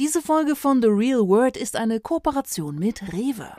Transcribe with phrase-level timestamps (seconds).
[0.00, 3.52] Diese Folge von The Real World ist eine Kooperation mit Rewe.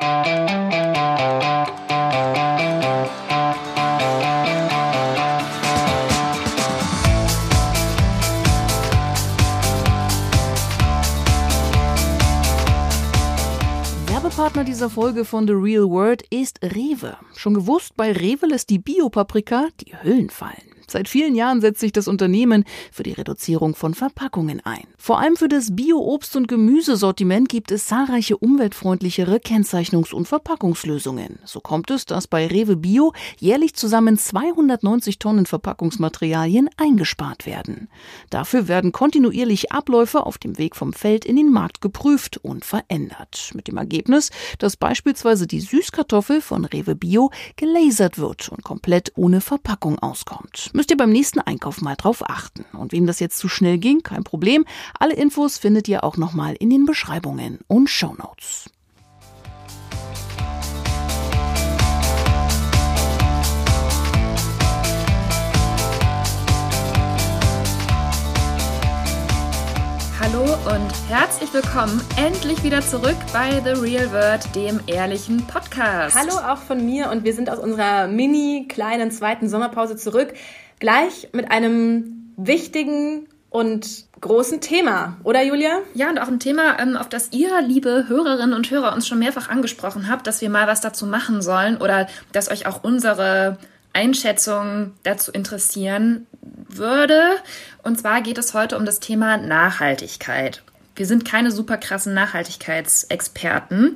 [14.07, 17.15] Werbepartner dieser Folge von The Real World ist Rewe.
[17.37, 20.74] Schon gewusst, bei Rewe lässt die Biopaprika die Hüllen fallen.
[20.87, 24.85] Seit vielen Jahren setzt sich das Unternehmen für die Reduzierung von Verpackungen ein.
[24.97, 31.39] Vor allem für das Bio-Obst- und Gemüsesortiment gibt es zahlreiche umweltfreundlichere Kennzeichnungs- und Verpackungslösungen.
[31.45, 37.89] So kommt es, dass bei Rewe Bio jährlich zusammen 290 Tonnen Verpackungsmaterialien eingespart werden.
[38.29, 43.51] Dafür werden kontinuierlich Abläufe auf dem Weg vom Feld in den Markt geprüft und verändert.
[43.55, 49.41] Mit dem Ergebnis, dass beispielsweise die Süßkartoffel von Rewe Bio gelasert wird und komplett ohne
[49.41, 52.65] Verpackung auskommt müsst ihr beim nächsten Einkauf mal drauf achten.
[52.77, 54.65] Und wem das jetzt zu schnell ging, kein Problem.
[54.99, 58.69] Alle Infos findet ihr auch nochmal in den Beschreibungen und Shownotes.
[70.19, 76.17] Hallo und herzlich willkommen endlich wieder zurück bei The Real World, dem ehrlichen Podcast.
[76.17, 80.33] Hallo auch von mir und wir sind aus unserer mini kleinen zweiten Sommerpause zurück
[80.79, 85.79] gleich mit einem wichtigen und großen Thema, oder Julia?
[85.93, 89.19] Ja, und auch ein Thema, ähm, auf das ihr, liebe Hörerinnen und Hörer, uns schon
[89.19, 93.57] mehrfach angesprochen habt, dass wir mal was dazu machen sollen oder dass euch auch unsere
[93.93, 96.27] Einschätzung dazu interessieren
[96.67, 97.21] würde.
[97.83, 100.63] Und zwar geht es heute um das Thema Nachhaltigkeit.
[100.95, 103.95] Wir sind keine super krassen Nachhaltigkeitsexperten.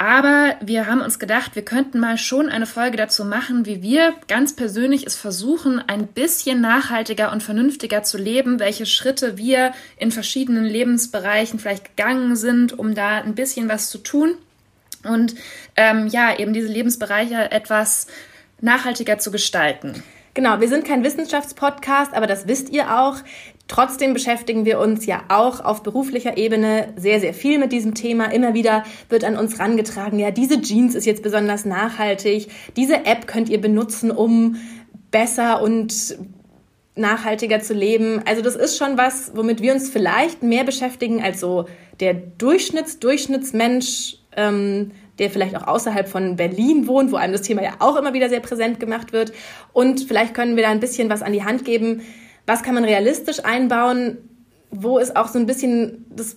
[0.00, 4.14] Aber wir haben uns gedacht, wir könnten mal schon eine Folge dazu machen, wie wir
[4.28, 10.10] ganz persönlich es versuchen, ein bisschen nachhaltiger und vernünftiger zu leben, welche Schritte wir in
[10.10, 14.36] verschiedenen Lebensbereichen vielleicht gegangen sind, um da ein bisschen was zu tun.
[15.04, 15.34] Und
[15.76, 18.06] ähm, ja, eben diese Lebensbereiche etwas
[18.62, 20.02] nachhaltiger zu gestalten.
[20.32, 23.16] Genau, wir sind kein Wissenschaftspodcast, aber das wisst ihr auch.
[23.70, 28.24] Trotzdem beschäftigen wir uns ja auch auf beruflicher Ebene sehr, sehr viel mit diesem Thema.
[28.32, 32.48] Immer wieder wird an uns rangetragen, ja, diese Jeans ist jetzt besonders nachhaltig.
[32.74, 34.56] Diese App könnt ihr benutzen, um
[35.12, 36.18] besser und
[36.96, 38.20] nachhaltiger zu leben.
[38.26, 41.66] Also das ist schon was, womit wir uns vielleicht mehr beschäftigen als so
[42.00, 47.62] der Durchschnitts Durchschnittsmensch, ähm, der vielleicht auch außerhalb von Berlin wohnt, wo einem das Thema
[47.62, 49.32] ja auch immer wieder sehr präsent gemacht wird.
[49.72, 52.02] Und vielleicht können wir da ein bisschen was an die Hand geben,
[52.50, 54.18] was kann man realistisch einbauen,
[54.72, 56.36] wo ist auch so ein bisschen das,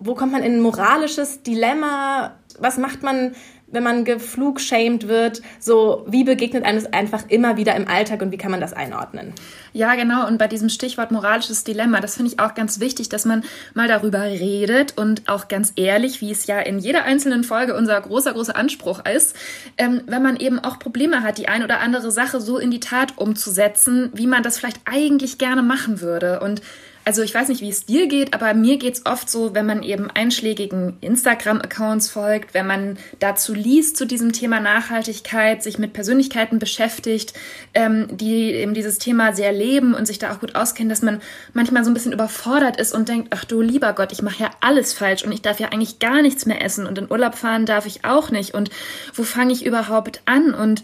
[0.00, 3.36] wo kommt man in ein moralisches Dilemma, was macht man,
[3.72, 8.32] wenn man geflugshamed wird, so wie begegnet einem das einfach immer wieder im Alltag und
[8.32, 9.32] wie kann man das einordnen?
[9.72, 10.26] Ja, genau.
[10.26, 13.44] Und bei diesem Stichwort moralisches Dilemma, das finde ich auch ganz wichtig, dass man
[13.74, 18.00] mal darüber redet und auch ganz ehrlich, wie es ja in jeder einzelnen Folge unser
[18.00, 19.36] großer, großer Anspruch ist,
[19.78, 22.80] ähm, wenn man eben auch Probleme hat, die ein oder andere Sache so in die
[22.80, 26.40] Tat umzusetzen, wie man das vielleicht eigentlich gerne machen würde.
[26.40, 26.62] Und
[27.04, 29.66] also ich weiß nicht, wie es dir geht, aber mir geht es oft so, wenn
[29.66, 35.92] man eben einschlägigen Instagram-Accounts folgt, wenn man dazu liest zu diesem Thema Nachhaltigkeit, sich mit
[35.92, 37.32] Persönlichkeiten beschäftigt,
[37.74, 41.20] ähm, die eben dieses Thema sehr leben und sich da auch gut auskennen, dass man
[41.54, 44.50] manchmal so ein bisschen überfordert ist und denkt, ach du lieber Gott, ich mache ja
[44.60, 47.66] alles falsch und ich darf ja eigentlich gar nichts mehr essen und in Urlaub fahren
[47.66, 48.54] darf ich auch nicht.
[48.54, 48.70] Und
[49.14, 50.54] wo fange ich überhaupt an?
[50.54, 50.82] Und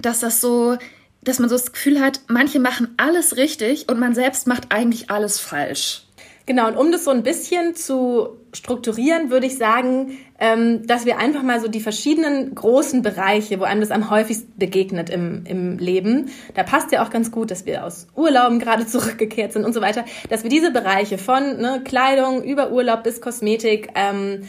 [0.00, 0.78] dass das so
[1.22, 5.10] dass man so das Gefühl hat, manche machen alles richtig und man selbst macht eigentlich
[5.10, 6.04] alles falsch.
[6.48, 11.18] Genau, und um das so ein bisschen zu strukturieren, würde ich sagen, ähm, dass wir
[11.18, 15.76] einfach mal so die verschiedenen großen Bereiche, wo einem das am häufigsten begegnet im, im
[15.76, 19.74] Leben, da passt ja auch ganz gut, dass wir aus Urlauben gerade zurückgekehrt sind und
[19.74, 24.48] so weiter, dass wir diese Bereiche von ne, Kleidung über Urlaub bis Kosmetik ähm,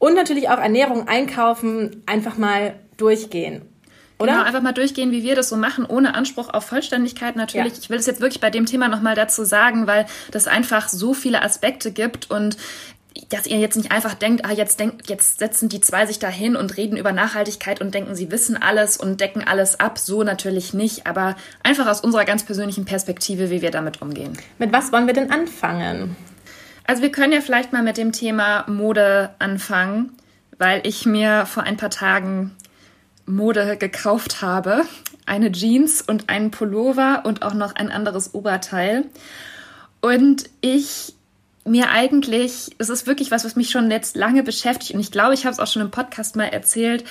[0.00, 3.62] und natürlich auch Ernährung, Einkaufen einfach mal durchgehen.
[4.24, 4.32] Oder?
[4.32, 7.74] Genau, einfach mal durchgehen, wie wir das so machen, ohne Anspruch auf Vollständigkeit natürlich.
[7.74, 7.78] Ja.
[7.80, 11.14] Ich will es jetzt wirklich bei dem Thema nochmal dazu sagen, weil das einfach so
[11.14, 12.56] viele Aspekte gibt und
[13.28, 16.28] dass ihr jetzt nicht einfach denkt, ah, jetzt, denkt, jetzt setzen die zwei sich da
[16.28, 19.98] hin und reden über Nachhaltigkeit und denken, sie wissen alles und decken alles ab.
[19.98, 24.36] So natürlich nicht, aber einfach aus unserer ganz persönlichen Perspektive, wie wir damit umgehen.
[24.58, 26.16] Mit was wollen wir denn anfangen?
[26.86, 30.10] Also wir können ja vielleicht mal mit dem Thema Mode anfangen,
[30.58, 32.54] weil ich mir vor ein paar Tagen
[33.26, 34.82] Mode gekauft habe.
[35.26, 39.04] Eine Jeans und einen Pullover und auch noch ein anderes Oberteil.
[40.00, 41.14] Und ich
[41.64, 45.34] mir eigentlich, es ist wirklich was, was mich schon jetzt lange beschäftigt und ich glaube,
[45.34, 47.04] ich habe es auch schon im Podcast mal erzählt,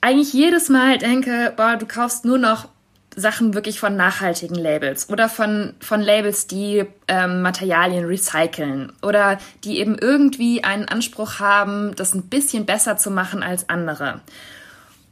[0.00, 2.68] eigentlich jedes Mal denke, boah, du kaufst nur noch
[3.14, 9.78] Sachen wirklich von nachhaltigen Labels oder von, von Labels, die ähm, Materialien recyceln oder die
[9.78, 14.20] eben irgendwie einen Anspruch haben, das ein bisschen besser zu machen als andere.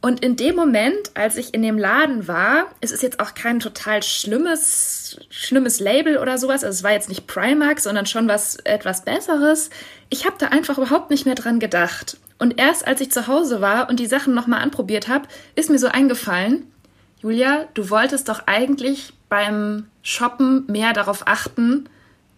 [0.01, 3.59] Und in dem Moment, als ich in dem Laden war, es ist jetzt auch kein
[3.59, 6.63] total schlimmes, schlimmes Label oder sowas.
[6.63, 9.69] Also es war jetzt nicht Primark, sondern schon was etwas Besseres.
[10.09, 12.17] Ich habe da einfach überhaupt nicht mehr dran gedacht.
[12.39, 15.77] Und erst als ich zu Hause war und die Sachen nochmal anprobiert habe, ist mir
[15.77, 16.65] so eingefallen,
[17.21, 21.87] Julia, du wolltest doch eigentlich beim Shoppen mehr darauf achten,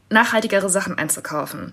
[0.10, 1.72] nachhaltigere Sachen einzukaufen.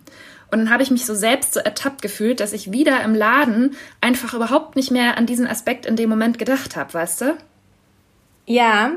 [0.50, 3.76] Und dann habe ich mich so selbst so ertappt gefühlt, dass ich wieder im Laden
[4.00, 7.36] einfach überhaupt nicht mehr an diesen Aspekt in dem Moment gedacht habe, weißt du?
[8.46, 8.92] Ja,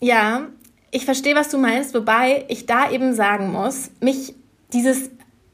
[0.00, 0.48] ja,
[0.90, 4.34] ich verstehe, was du meinst, wobei ich da eben sagen muss, mich
[4.72, 5.10] dieses,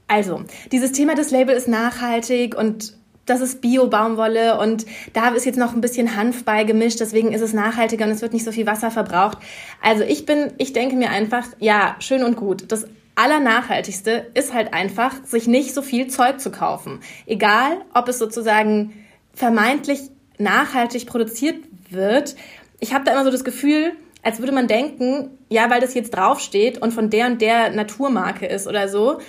[0.09, 0.43] also,
[0.73, 2.95] dieses Thema des Label ist nachhaltig und
[3.27, 7.53] das ist Bio-Baumwolle und da ist jetzt noch ein bisschen Hanf beigemischt, deswegen ist es
[7.53, 9.39] nachhaltiger und es wird nicht so viel Wasser verbraucht.
[9.81, 12.65] Also ich bin, ich denke mir einfach, ja, schön und gut.
[12.73, 17.01] Das Allernachhaltigste ist halt einfach, sich nicht so viel Zeug zu kaufen.
[17.27, 18.93] Egal, ob es sozusagen
[19.35, 20.01] vermeintlich
[20.39, 21.57] nachhaltig produziert
[21.91, 22.35] wird.
[22.79, 23.93] Ich habe da immer so das Gefühl,
[24.23, 28.47] als würde man denken, ja, weil das jetzt draufsteht und von der und der Naturmarke
[28.47, 29.21] ist oder so,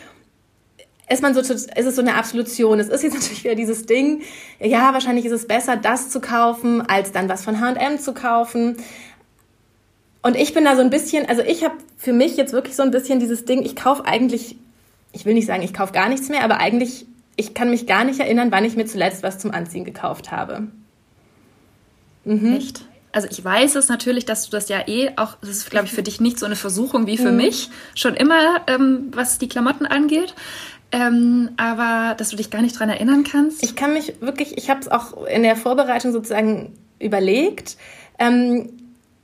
[1.10, 2.80] ist man so, ist es so eine Absolution.
[2.80, 4.22] Es ist jetzt natürlich wieder dieses Ding,
[4.60, 8.78] ja, wahrscheinlich ist es besser, das zu kaufen, als dann was von H&M zu kaufen.
[10.24, 12.84] Und ich bin da so ein bisschen, also ich habe für mich jetzt wirklich so
[12.84, 14.56] ein bisschen dieses Ding, ich kaufe eigentlich,
[15.14, 18.04] ich will nicht sagen, ich kaufe gar nichts mehr, aber eigentlich, ich kann mich gar
[18.04, 20.68] nicht erinnern, wann ich mir zuletzt was zum Anziehen gekauft habe.
[22.24, 22.56] Mhm.
[22.56, 22.86] Echt?
[23.14, 25.92] Also ich weiß es natürlich, dass du das ja eh auch, das ist, glaube ich,
[25.92, 27.38] für dich nicht so eine Versuchung wie für mhm.
[27.38, 30.36] mich, schon immer, ähm, was die Klamotten angeht.
[30.94, 33.64] Ähm, aber dass du dich gar nicht dran erinnern kannst.
[33.64, 37.78] Ich kann mich wirklich, ich habe es auch in der Vorbereitung sozusagen überlegt.
[38.20, 38.81] Ähm,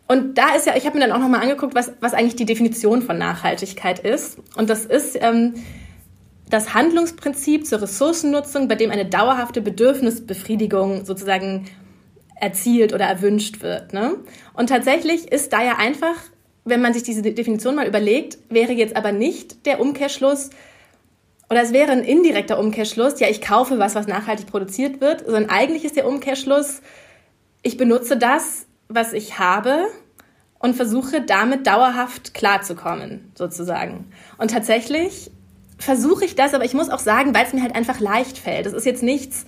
[0.07, 2.45] und da ist ja, ich habe mir dann auch nochmal angeguckt, was, was eigentlich die
[2.45, 4.38] Definition von Nachhaltigkeit ist.
[4.56, 5.56] Und das ist ähm,
[6.50, 11.65] das Handlungsprinzip zur Ressourcennutzung, bei dem eine dauerhafte Bedürfnisbefriedigung sozusagen
[12.39, 13.94] erzielt oder erwünscht wird.
[13.94, 14.15] Ne?
[14.54, 16.15] Und tatsächlich ist da ja einfach,
[16.63, 20.51] wenn man sich diese Definition mal überlegt, wäre jetzt aber nicht der Umkehrschluss,
[21.50, 25.50] oder es wäre ein indirekter Umkehrschluss, ja, ich kaufe was, was nachhaltig produziert wird, sondern
[25.50, 26.81] eigentlich ist der Umkehrschluss,
[27.63, 29.88] ich benutze das, was ich habe
[30.60, 34.12] und versuche damit dauerhaft klarzukommen, sozusagen.
[34.38, 35.31] Und tatsächlich
[35.78, 38.66] versuche ich das, aber ich muss auch sagen, weil es mir halt einfach leicht fällt.
[38.66, 39.45] Das ist jetzt nichts,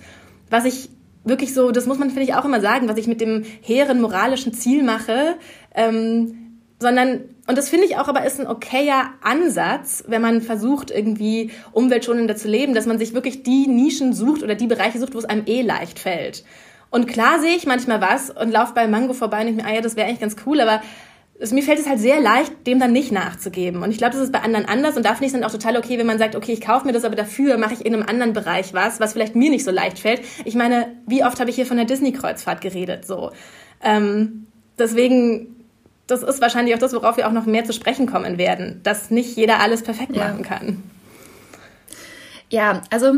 [0.48, 0.90] was ich
[1.24, 4.00] wirklich so, das muss man, finde ich, auch immer sagen, was ich mit dem hehren
[4.00, 5.36] moralischen Ziel mache,
[5.74, 6.40] ähm,
[6.78, 11.50] sondern, und das finde ich auch aber ist ein okayer Ansatz, wenn man versucht, irgendwie
[11.72, 15.18] umweltschonender zu leben, dass man sich wirklich die Nischen sucht oder die Bereiche sucht, wo
[15.18, 16.44] es einem eh leicht fällt.
[16.90, 19.74] Und klar sehe ich manchmal was und laufe bei Mango vorbei und denke mir, ah
[19.74, 20.82] ja, das wäre eigentlich ganz cool, aber
[21.40, 23.82] es, mir fällt es halt sehr leicht, dem dann nicht nachzugeben.
[23.82, 25.52] Und ich glaube, das ist bei anderen anders und da finde ich es dann auch
[25.52, 27.94] total okay, wenn man sagt, okay, ich kaufe mir das, aber dafür mache ich in
[27.94, 30.20] einem anderen Bereich was, was vielleicht mir nicht so leicht fällt.
[30.44, 33.30] Ich meine, wie oft habe ich hier von der Disney-Kreuzfahrt geredet, so.
[33.82, 34.46] Ähm,
[34.78, 35.64] deswegen,
[36.06, 39.10] das ist wahrscheinlich auch das, worauf wir auch noch mehr zu sprechen kommen werden, dass
[39.10, 40.24] nicht jeder alles perfekt ja.
[40.24, 40.82] machen kann.
[42.50, 43.14] Ja, also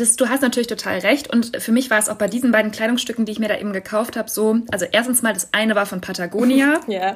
[0.00, 1.32] das, du hast natürlich total recht.
[1.32, 3.72] Und für mich war es auch bei diesen beiden Kleidungsstücken, die ich mir da eben
[3.72, 4.58] gekauft habe, so.
[4.70, 6.80] Also erstens mal, das eine war von Patagonia.
[6.88, 7.14] ja.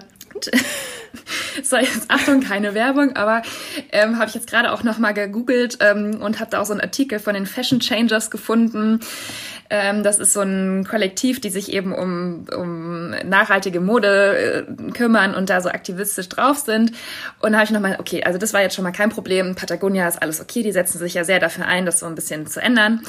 [1.62, 3.42] So, jetzt Achtung, keine Werbung, aber
[3.92, 6.80] ähm, habe ich jetzt gerade auch nochmal gegoogelt ähm, und habe da auch so einen
[6.80, 9.00] Artikel von den Fashion Changers gefunden.
[9.70, 15.34] Ähm, das ist so ein Kollektiv, die sich eben um, um nachhaltige Mode äh, kümmern
[15.34, 16.92] und da so aktivistisch drauf sind.
[17.40, 19.54] Und da habe ich nochmal, okay, also das war jetzt schon mal kein Problem.
[19.54, 22.46] Patagonia ist alles okay, die setzen sich ja sehr dafür ein, das so ein bisschen
[22.46, 23.00] zu ändern.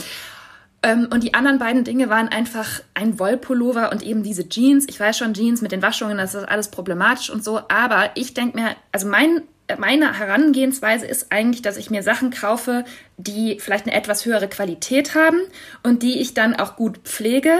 [0.85, 4.85] Ähm, und die anderen beiden Dinge waren einfach ein Wollpullover und eben diese Jeans.
[4.87, 7.59] Ich weiß schon, Jeans mit den Waschungen, das ist alles problematisch und so.
[7.69, 9.41] Aber ich denke mir, also mein
[9.79, 12.85] meine Herangehensweise ist eigentlich, dass ich mir Sachen kaufe,
[13.17, 15.39] die vielleicht eine etwas höhere Qualität haben
[15.81, 17.51] und die ich dann auch gut pflege.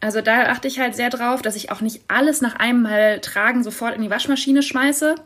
[0.00, 3.20] Also da achte ich halt sehr drauf, dass ich auch nicht alles nach einem Mal
[3.20, 5.16] tragen sofort in die Waschmaschine schmeiße.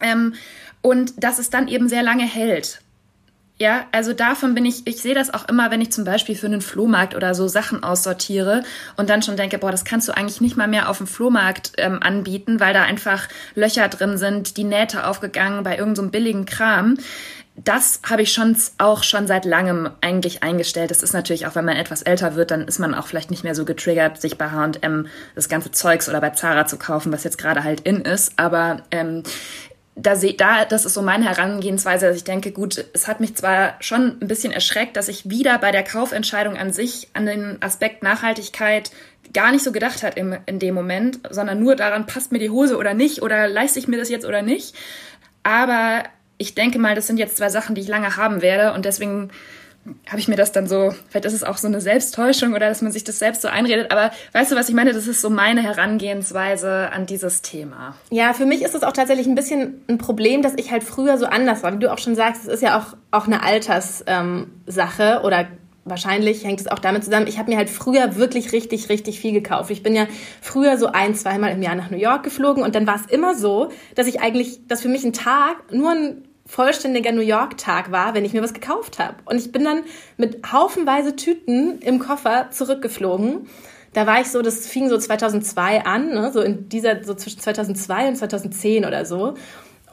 [0.00, 0.34] Ähm,
[0.82, 2.82] und dass es dann eben sehr lange hält.
[3.56, 6.46] Ja, also davon bin ich, ich sehe das auch immer, wenn ich zum Beispiel für
[6.46, 8.64] einen Flohmarkt oder so Sachen aussortiere
[8.96, 11.70] und dann schon denke, boah, das kannst du eigentlich nicht mal mehr auf dem Flohmarkt
[11.78, 16.46] ähm, anbieten, weil da einfach Löcher drin sind, die Nähte aufgegangen bei irgendeinem so billigen
[16.46, 16.96] Kram.
[17.54, 20.90] Das habe ich schon auch schon seit langem eigentlich eingestellt.
[20.90, 23.44] Das ist natürlich auch, wenn man etwas älter wird, dann ist man auch vielleicht nicht
[23.44, 25.06] mehr so getriggert, sich bei H&M
[25.36, 28.32] das ganze Zeugs oder bei Zara zu kaufen, was jetzt gerade halt in ist.
[28.36, 29.22] Aber ähm,
[29.96, 33.36] da sehe da, das ist so meine Herangehensweise, dass ich denke, gut, es hat mich
[33.36, 37.62] zwar schon ein bisschen erschreckt, dass ich wieder bei der Kaufentscheidung an sich an den
[37.62, 38.90] Aspekt Nachhaltigkeit
[39.32, 42.50] gar nicht so gedacht hat im, in dem Moment, sondern nur daran, passt mir die
[42.50, 44.74] Hose oder nicht oder leiste ich mir das jetzt oder nicht.
[45.44, 46.02] Aber
[46.38, 49.30] ich denke mal, das sind jetzt zwei Sachen, die ich lange haben werde und deswegen
[50.06, 52.80] habe ich mir das dann so, vielleicht ist es auch so eine Selbsttäuschung oder dass
[52.80, 54.92] man sich das selbst so einredet, aber weißt du, was ich meine?
[54.92, 57.94] Das ist so meine Herangehensweise an dieses Thema.
[58.10, 61.18] Ja, für mich ist es auch tatsächlich ein bisschen ein Problem, dass ich halt früher
[61.18, 61.72] so anders war.
[61.72, 65.46] Wie du auch schon sagst, es ist ja auch, auch eine Alterssache ähm, oder
[65.84, 69.32] wahrscheinlich hängt es auch damit zusammen, ich habe mir halt früher wirklich richtig, richtig viel
[69.32, 69.70] gekauft.
[69.70, 70.06] Ich bin ja
[70.40, 73.34] früher so ein, zweimal im Jahr nach New York geflogen und dann war es immer
[73.34, 78.14] so, dass ich eigentlich, dass für mich ein Tag nur ein vollständiger New York-Tag war,
[78.14, 79.16] wenn ich mir was gekauft habe.
[79.24, 79.84] Und ich bin dann
[80.16, 83.48] mit haufenweise Tüten im Koffer zurückgeflogen.
[83.94, 86.32] Da war ich so, das fing so 2002 an, ne?
[86.32, 89.34] so in dieser, so zwischen 2002 und 2010 oder so.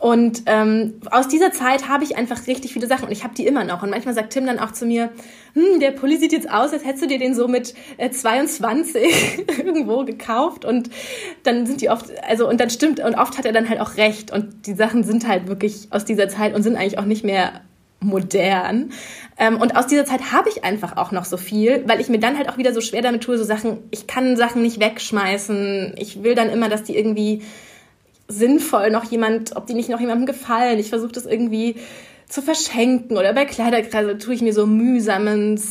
[0.02, 3.46] Und ähm, aus dieser Zeit habe ich einfach richtig viele Sachen und ich habe die
[3.46, 3.84] immer noch.
[3.84, 5.12] Und manchmal sagt Tim dann auch zu mir,
[5.54, 9.46] hm, der Pulli sieht jetzt aus, als hättest du dir den so mit äh, 22
[9.60, 10.66] irgendwo gekauft.
[10.66, 10.90] Und
[11.44, 13.98] dann sind die oft, also und dann stimmt, und oft hat er dann halt auch
[13.98, 14.32] recht.
[14.32, 17.62] Und die Sachen sind halt wirklich aus dieser Zeit und sind eigentlich auch nicht mehr
[18.00, 18.94] modern.
[19.38, 22.20] Ähm, und aus dieser Zeit habe ich einfach auch noch so viel, weil ich mir
[22.20, 25.94] dann halt auch wieder so schwer damit tue, so Sachen, ich kann Sachen nicht wegschmeißen.
[26.00, 27.44] Ich will dann immer, dass die irgendwie
[28.32, 30.80] sinnvoll noch jemand, ob die nicht noch jemandem gefallen.
[30.80, 31.76] Ich versuche das irgendwie
[32.32, 35.62] zu verschenken oder bei Kleiderkreise tue ich mir so mühsamen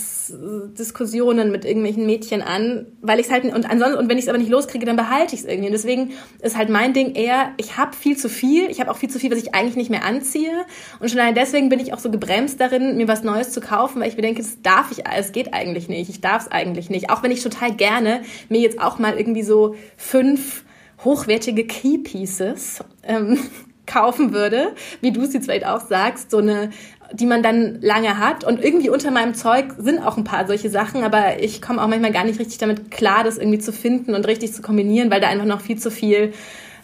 [0.79, 4.29] Diskussionen mit irgendwelchen Mädchen an, weil ich es halt und ansonsten und wenn ich es
[4.29, 5.69] aber nicht loskriege, dann behalte ich es irgendwie.
[5.69, 6.13] Und deswegen
[6.43, 9.19] ist halt mein Ding eher, ich habe viel zu viel, ich habe auch viel zu
[9.19, 10.53] viel, was ich eigentlich nicht mehr anziehe
[11.01, 14.01] und schon allein deswegen bin ich auch so gebremst darin, mir was Neues zu kaufen,
[14.01, 16.91] weil ich mir denke, das darf ich, es geht eigentlich nicht, ich darf es eigentlich
[16.91, 17.11] nicht.
[17.11, 20.65] Auch wenn ich total gerne mir jetzt auch mal irgendwie so fünf
[21.05, 23.39] hochwertige Keypieces ähm,
[23.87, 26.71] kaufen würde, wie du es jetzt vielleicht auch sagst, so eine,
[27.13, 28.45] die man dann lange hat.
[28.45, 31.89] Und irgendwie unter meinem Zeug sind auch ein paar solche Sachen, aber ich komme auch
[31.89, 35.21] manchmal gar nicht richtig damit klar, das irgendwie zu finden und richtig zu kombinieren, weil
[35.21, 36.33] da einfach noch viel zu viel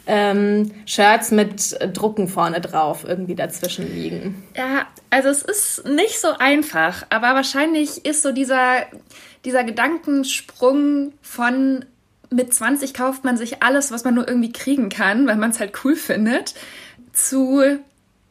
[0.06, 4.42] ähm, Shirts mit Drucken vorne drauf irgendwie dazwischen liegen.
[4.56, 8.86] Ja, also es ist nicht so einfach, aber wahrscheinlich ist so dieser,
[9.44, 11.84] dieser Gedankensprung von
[12.36, 15.58] mit 20 kauft man sich alles, was man nur irgendwie kriegen kann, weil man es
[15.58, 16.54] halt cool findet,
[17.12, 17.62] zu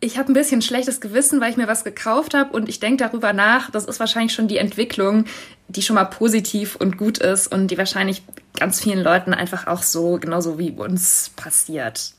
[0.02, 3.04] ich habe ein bisschen schlechtes Gewissen, weil ich mir was gekauft habe und ich denke
[3.04, 3.72] darüber nach.
[3.72, 5.26] Das ist wahrscheinlich schon die Entwicklung,
[5.68, 8.22] die schon mal positiv und gut ist und die wahrscheinlich
[8.60, 12.14] ganz vielen Leuten einfach auch so, genauso wie uns passiert.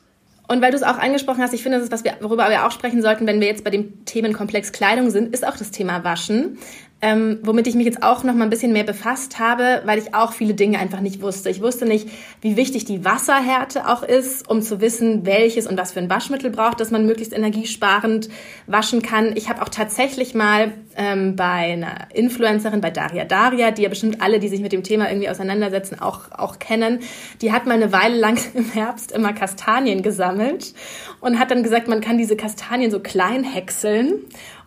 [0.48, 2.66] Und weil du es auch angesprochen hast, ich finde, das ist was wir, worüber wir
[2.66, 6.02] auch sprechen sollten, wenn wir jetzt bei dem Themenkomplex Kleidung sind, ist auch das Thema
[6.02, 6.58] Waschen
[7.02, 10.14] ähm, womit ich mich jetzt auch noch mal ein bisschen mehr befasst habe, weil ich
[10.14, 11.50] auch viele Dinge einfach nicht wusste.
[11.50, 12.08] Ich wusste nicht,
[12.40, 16.50] wie wichtig die Wasserhärte auch ist, um zu wissen, welches und was für ein Waschmittel
[16.50, 18.30] braucht, dass man möglichst energiesparend
[18.66, 19.36] waschen kann.
[19.36, 24.22] Ich habe auch tatsächlich mal ähm, bei einer Influencerin, bei Daria Daria, die ja bestimmt
[24.22, 27.00] alle, die sich mit dem Thema irgendwie auseinandersetzen, auch, auch kennen,
[27.42, 30.72] die hat mal eine Weile lang im Herbst immer Kastanien gesammelt
[31.20, 34.14] und hat dann gesagt, man kann diese Kastanien so klein häckseln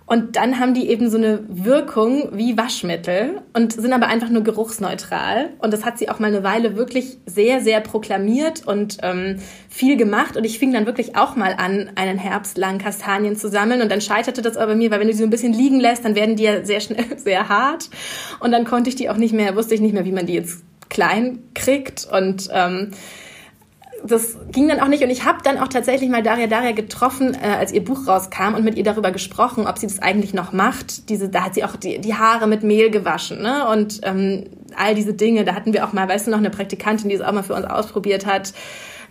[0.10, 4.44] und dann haben die eben so eine Wirkung wie Waschmittel und sind aber einfach nur
[4.44, 5.52] geruchsneutral.
[5.60, 9.36] Und das hat sie auch mal eine Weile wirklich sehr, sehr proklamiert und ähm,
[9.70, 10.36] viel gemacht.
[10.36, 13.84] Und ich fing dann wirklich auch mal an, einen Herbst lang Kastanien zu sammeln.
[13.84, 15.80] Und dann scheiterte das aber bei mir, weil wenn du sie so ein bisschen liegen
[15.80, 17.92] lässt, dann werden die ja sehr schnell sehr hart.
[18.40, 20.34] Und dann konnte ich die auch nicht mehr, wusste ich nicht mehr, wie man die
[20.34, 22.08] jetzt klein kriegt.
[22.12, 22.94] Und ähm,
[24.06, 25.04] das ging dann auch nicht.
[25.04, 28.54] Und ich habe dann auch tatsächlich mal Daria Daria getroffen, äh, als ihr Buch rauskam
[28.56, 31.10] und mit ihr darüber gesprochen, ob sie das eigentlich noch macht.
[31.10, 33.68] Diese, da hat sie auch die, die Haare mit Mehl gewaschen, ne?
[33.68, 35.46] Und ähm, all diese Dinge.
[35.46, 37.56] Da hatten wir auch mal, weißt du noch, eine Praktikantin, die es auch mal für
[37.56, 38.54] uns ausprobiert hat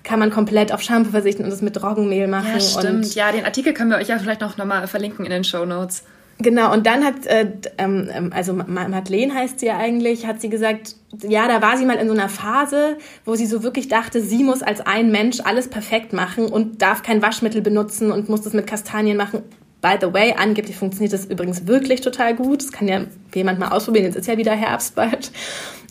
[0.05, 2.53] kann man komplett auf Shampoo verzichten und es mit Roggenmehl machen.
[2.55, 3.05] Ja, stimmt.
[3.07, 5.67] Und ja, den Artikel können wir euch ja vielleicht noch nochmal verlinken in den Show
[5.67, 6.05] Notes.
[6.41, 10.49] Genau, und dann hat, äh, ähm, ähm also Madeleine heißt sie ja eigentlich, hat sie
[10.49, 10.95] gesagt,
[11.27, 14.45] ja, da war sie mal in so einer Phase, wo sie so wirklich dachte, sie
[14.45, 18.53] muss als ein Mensch alles perfekt machen und darf kein Waschmittel benutzen und muss das
[18.53, 19.43] mit Kastanien machen.
[19.81, 22.63] By the way, angeblich funktioniert das übrigens wirklich total gut.
[22.63, 23.03] Das kann ja
[23.35, 25.33] jemand mal ausprobieren, jetzt ist ja wieder Herbst bald.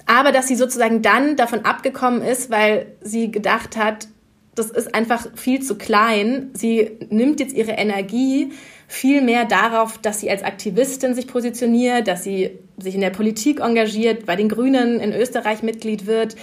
[0.06, 4.08] Aber dass sie sozusagen dann davon abgekommen ist, weil sie gedacht hat,
[4.58, 6.50] das ist einfach viel zu klein.
[6.54, 8.52] Sie nimmt jetzt ihre Energie
[8.88, 13.60] viel mehr darauf, dass sie als Aktivistin sich positioniert, dass sie sich in der Politik
[13.60, 16.36] engagiert, bei den Grünen in Österreich Mitglied wird,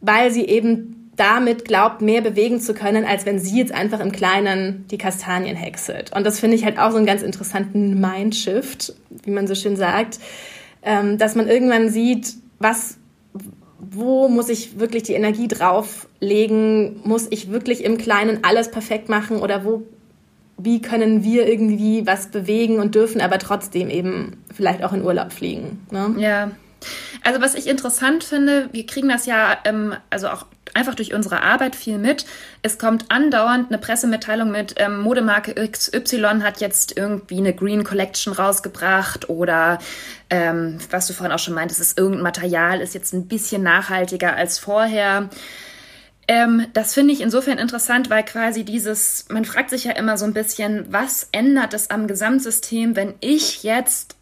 [0.00, 4.12] weil sie eben damit glaubt, mehr bewegen zu können, als wenn sie jetzt einfach im
[4.12, 6.14] Kleinen die Kastanien häckselt.
[6.14, 9.76] Und das finde ich halt auch so einen ganz interessanten Mindshift, wie man so schön
[9.76, 10.18] sagt,
[10.82, 12.98] ähm, dass man irgendwann sieht, was
[13.90, 17.00] wo muss ich wirklich die Energie drauflegen?
[17.04, 19.82] Muss ich wirklich im Kleinen alles perfekt machen oder wo
[20.56, 25.32] wie können wir irgendwie was bewegen und dürfen aber trotzdem eben vielleicht auch in Urlaub
[25.32, 25.84] fliegen.
[25.90, 26.14] Ne?
[26.18, 26.50] Ja.
[27.24, 31.42] Also was ich interessant finde, wir kriegen das ja ähm, also auch einfach durch unsere
[31.42, 32.26] Arbeit viel mit.
[32.62, 38.32] Es kommt andauernd eine Pressemitteilung mit, ähm, Modemarke XY hat jetzt irgendwie eine Green Collection
[38.32, 39.78] rausgebracht oder
[40.30, 44.34] ähm, was du vorhin auch schon meintest, ist irgendein Material ist jetzt ein bisschen nachhaltiger
[44.36, 45.28] als vorher.
[46.26, 50.24] Ähm, das finde ich insofern interessant, weil quasi dieses, man fragt sich ja immer so
[50.24, 54.16] ein bisschen, was ändert es am Gesamtsystem, wenn ich jetzt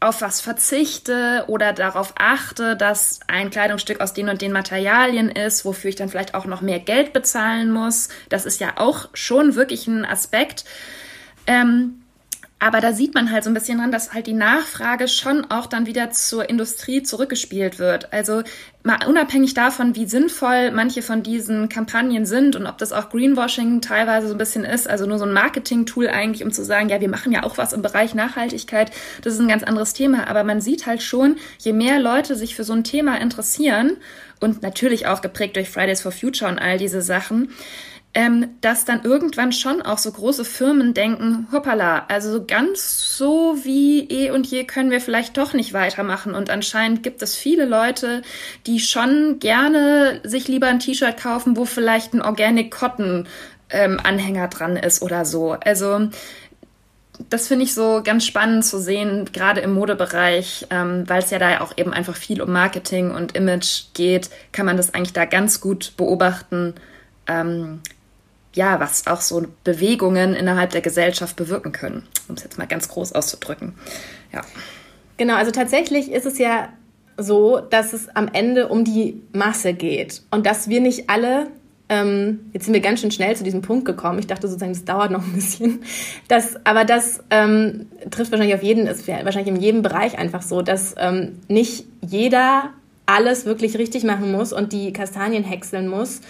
[0.00, 5.64] auf was verzichte oder darauf achte, dass ein Kleidungsstück aus den und den Materialien ist,
[5.64, 8.08] wofür ich dann vielleicht auch noch mehr Geld bezahlen muss.
[8.28, 10.64] Das ist ja auch schon wirklich ein Aspekt.
[11.46, 12.02] Ähm,
[12.58, 15.66] aber da sieht man halt so ein bisschen dran, dass halt die Nachfrage schon auch
[15.66, 18.14] dann wieder zur Industrie zurückgespielt wird.
[18.14, 18.44] Also
[18.82, 23.82] mal unabhängig davon, wie sinnvoll manche von diesen Kampagnen sind und ob das auch Greenwashing
[23.82, 26.98] teilweise so ein bisschen ist, also nur so ein Marketing-Tool eigentlich, um zu sagen, ja,
[26.98, 30.26] wir machen ja auch was im Bereich Nachhaltigkeit, das ist ein ganz anderes Thema.
[30.26, 33.98] Aber man sieht halt schon, je mehr Leute sich für so ein Thema interessieren
[34.40, 37.50] und natürlich auch geprägt durch Fridays for Future und all diese Sachen,
[38.16, 44.08] ähm, dass dann irgendwann schon auch so große Firmen denken, hoppala, also ganz so wie
[44.08, 46.34] eh und je können wir vielleicht doch nicht weitermachen.
[46.34, 48.22] Und anscheinend gibt es viele Leute,
[48.66, 53.28] die schon gerne sich lieber ein T-Shirt kaufen, wo vielleicht ein Organic Cotton
[53.68, 55.52] ähm, Anhänger dran ist oder so.
[55.52, 56.08] Also
[57.28, 61.38] das finde ich so ganz spannend zu sehen, gerade im Modebereich, ähm, weil es ja
[61.38, 65.26] da auch eben einfach viel um Marketing und Image geht, kann man das eigentlich da
[65.26, 66.72] ganz gut beobachten,
[67.26, 67.82] ähm,
[68.56, 72.88] ja, was auch so Bewegungen innerhalb der Gesellschaft bewirken können, um es jetzt mal ganz
[72.88, 73.74] groß auszudrücken.
[74.32, 74.40] Ja.
[75.18, 76.70] Genau, also tatsächlich ist es ja
[77.18, 81.48] so, dass es am Ende um die Masse geht und dass wir nicht alle
[81.88, 84.18] ähm, jetzt sind wir ganz schön schnell zu diesem Punkt gekommen.
[84.18, 85.84] Ich dachte sozusagen, das dauert noch ein bisschen.
[86.28, 90.62] Das, aber das ähm, trifft wahrscheinlich auf jeden, ist wahrscheinlich in jedem Bereich einfach so,
[90.62, 92.70] dass ähm, nicht jeder
[93.06, 96.22] alles wirklich richtig machen muss und die Kastanien häckseln muss,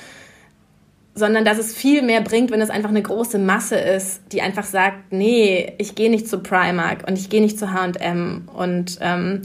[1.16, 4.64] sondern dass es viel mehr bringt, wenn es einfach eine große Masse ist, die einfach
[4.64, 9.40] sagt, nee, ich gehe nicht zu Primark und ich gehe nicht zu H&M und ähm,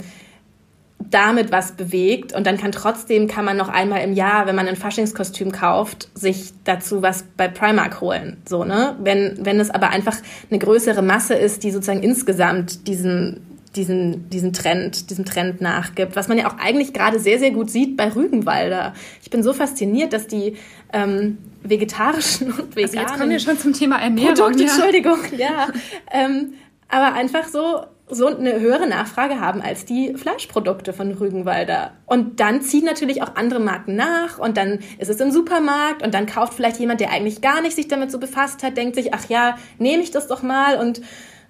[1.09, 4.67] damit was bewegt und dann kann trotzdem, kann man noch einmal im Jahr, wenn man
[4.67, 8.95] ein Faschingskostüm kauft, sich dazu was bei Primark holen, so, ne?
[8.99, 10.17] Wenn, wenn es aber einfach
[10.49, 16.27] eine größere Masse ist, die sozusagen insgesamt diesen, diesen, diesen Trend, diesem Trend nachgibt, was
[16.27, 18.93] man ja auch eigentlich gerade sehr, sehr gut sieht bei Rügenwalder.
[19.21, 20.57] Ich bin so fasziniert, dass die
[20.91, 22.97] ähm, vegetarischen und veganen.
[22.97, 24.35] Also jetzt kommen wir schon zum Thema Ernährung.
[24.35, 24.73] Produkte, ja.
[24.73, 25.67] Entschuldigung, ja.
[26.11, 26.53] ähm,
[26.89, 31.93] aber einfach so, so eine höhere Nachfrage haben als die Fleischprodukte von Rügenwalder.
[32.05, 36.13] Und dann ziehen natürlich auch andere Marken nach und dann ist es im Supermarkt und
[36.13, 39.13] dann kauft vielleicht jemand, der eigentlich gar nicht sich damit so befasst hat, denkt sich,
[39.13, 41.01] ach ja, nehme ich das doch mal und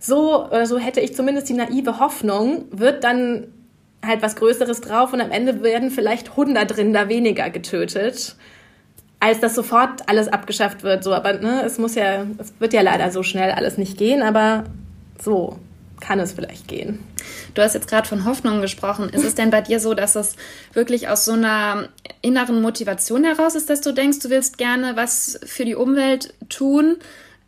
[0.01, 3.47] so, oder so hätte ich zumindest die naive Hoffnung, wird dann
[4.03, 8.35] halt was Größeres drauf und am Ende werden vielleicht 100 Rinder weniger getötet,
[9.19, 11.03] als dass sofort alles abgeschafft wird.
[11.03, 14.23] So, aber ne, es muss ja, es wird ja leider so schnell alles nicht gehen,
[14.23, 14.63] aber
[15.21, 15.59] so
[15.99, 16.97] kann es vielleicht gehen.
[17.53, 19.09] Du hast jetzt gerade von Hoffnung gesprochen.
[19.09, 20.35] Ist es denn bei dir so, dass es
[20.73, 21.89] wirklich aus so einer
[22.23, 26.97] inneren Motivation heraus ist, dass du denkst, du willst gerne was für die Umwelt tun?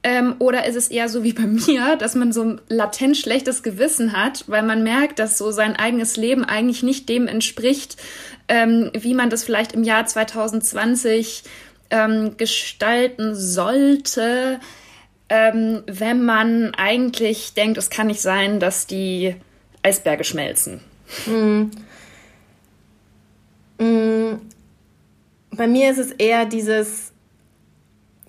[0.05, 3.63] Ähm, oder ist es eher so wie bei mir, dass man so ein latent schlechtes
[3.63, 7.97] Gewissen hat, weil man merkt, dass so sein eigenes Leben eigentlich nicht dem entspricht,
[8.49, 11.43] ähm, wie man das vielleicht im Jahr 2020
[11.89, 14.59] ähm, gestalten sollte,
[15.29, 19.35] ähm, wenn man eigentlich denkt, es kann nicht sein, dass die
[19.81, 20.81] Eisberge schmelzen.
[21.25, 21.71] Mm.
[23.83, 24.41] Mm.
[25.51, 27.12] Bei mir ist es eher dieses,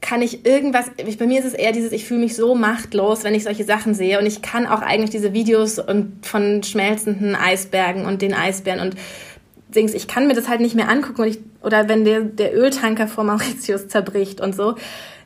[0.05, 3.25] kann ich irgendwas, ich, bei mir ist es eher dieses, ich fühle mich so machtlos,
[3.25, 7.35] wenn ich solche Sachen sehe und ich kann auch eigentlich diese Videos und von schmelzenden
[7.35, 8.97] Eisbergen und den Eisbären und
[9.75, 12.55] Dings, ich kann mir das halt nicht mehr angucken und ich, oder wenn der, der
[12.55, 14.75] Öltanker vor Mauritius zerbricht und so.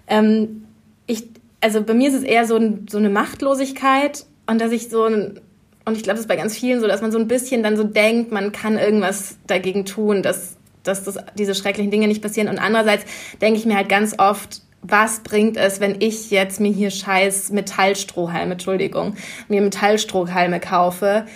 [0.07, 0.64] Ähm,
[1.09, 1.25] ich,
[1.61, 5.41] also bei mir ist es eher so, so eine Machtlosigkeit und dass ich so ein,
[5.87, 7.77] und ich glaube, das ist bei ganz vielen so, dass man so ein bisschen dann
[7.77, 12.49] so denkt, man kann irgendwas dagegen tun, dass, dass das, diese schrecklichen Dinge nicht passieren.
[12.49, 13.05] Und andererseits
[13.41, 17.51] denke ich mir halt ganz oft, was bringt es, wenn ich jetzt mir hier scheiß
[17.51, 19.14] Metallstrohhalme, Entschuldigung,
[19.49, 21.27] mir Metallstrohhalme kaufe?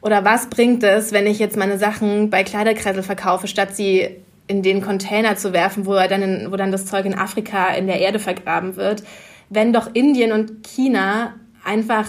[0.00, 4.08] Oder was bringt es, wenn ich jetzt meine Sachen bei Kleiderkreisel verkaufe, statt sie
[4.46, 7.86] in den Container zu werfen, wo dann, in, wo dann das Zeug in Afrika in
[7.86, 9.02] der Erde vergraben wird?
[9.50, 12.06] Wenn doch Indien und China einfach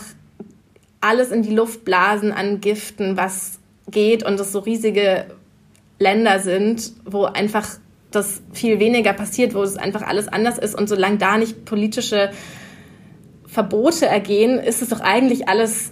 [1.02, 5.26] alles in die Luft blasen an Giften, was geht und es so riesige
[6.00, 7.68] Länder sind, wo einfach
[8.12, 12.32] das viel weniger passiert, wo es einfach alles anders ist und solange da nicht politische
[13.46, 15.92] Verbote ergehen, ist es doch eigentlich alles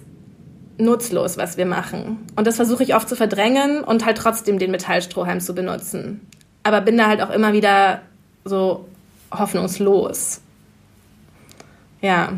[0.78, 2.26] nutzlos, was wir machen.
[2.36, 6.26] Und das versuche ich oft zu verdrängen und halt trotzdem den Metallstrohhalm zu benutzen.
[6.62, 8.02] Aber bin da halt auch immer wieder
[8.44, 8.86] so
[9.30, 10.40] hoffnungslos.
[12.00, 12.32] Ja.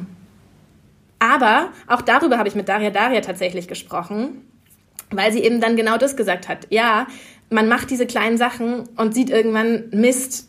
[1.18, 4.42] Aber auch darüber habe ich mit Daria Daria tatsächlich gesprochen,
[5.10, 6.66] weil sie eben dann genau das gesagt hat.
[6.70, 7.08] Ja,
[7.50, 10.48] man macht diese kleinen Sachen und sieht irgendwann, Mist,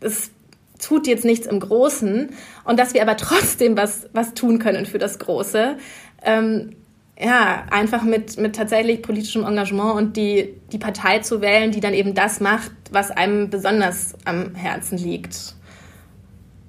[0.00, 0.30] es
[0.78, 2.30] tut jetzt nichts im Großen
[2.64, 5.76] und dass wir aber trotzdem was, was tun können für das Große
[6.22, 6.76] ähm,
[7.18, 11.94] ja, einfach mit, mit tatsächlich politischem Engagement und die, die Partei zu wählen, die dann
[11.94, 15.55] eben das macht, was einem besonders am Herzen liegt.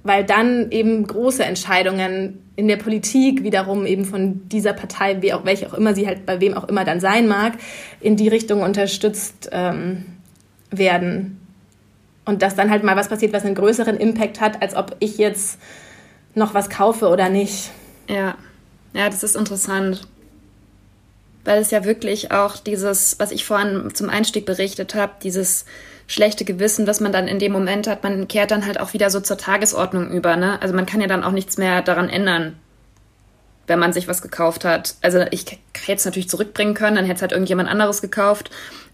[0.07, 5.43] Weil dann eben große Entscheidungen in der Politik wiederum eben von dieser Partei, wie auch,
[5.43, 7.53] welche auch immer sie halt bei wem auch immer dann sein mag,
[7.99, 10.05] in die Richtung unterstützt ähm,
[10.71, 11.41] werden.
[12.23, 15.17] Und dass dann halt mal was passiert, was einen größeren Impact hat, als ob ich
[15.17, 15.59] jetzt
[16.35, 17.71] noch was kaufe oder nicht.
[18.07, 18.35] Ja.
[18.93, 20.07] Ja, das ist interessant.
[21.43, 25.65] Weil es ja wirklich auch dieses, was ich vorhin zum Einstieg berichtet habe, dieses
[26.07, 29.09] schlechte Gewissen, was man dann in dem Moment hat, man kehrt dann halt auch wieder
[29.09, 30.35] so zur Tagesordnung über.
[30.37, 30.61] Ne?
[30.61, 32.57] Also man kann ja dann auch nichts mehr daran ändern,
[33.67, 34.95] wenn man sich was gekauft hat.
[35.01, 38.49] Also ich hätte es natürlich zurückbringen können, dann hätte es halt irgendjemand anderes gekauft.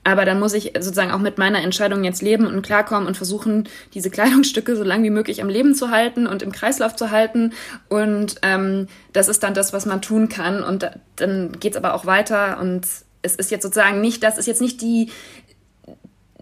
[0.06, 3.70] Aber dann muss ich sozusagen auch mit meiner Entscheidung jetzt leben und klarkommen und versuchen,
[3.94, 7.54] diese Kleidungsstücke so lange wie möglich am Leben zu halten und im Kreislauf zu halten.
[7.88, 10.62] Und ähm, das ist dann das, was man tun kann.
[10.62, 12.60] Und dann geht's aber auch weiter.
[12.60, 12.86] Und
[13.22, 15.10] es ist jetzt sozusagen nicht, das ist jetzt nicht die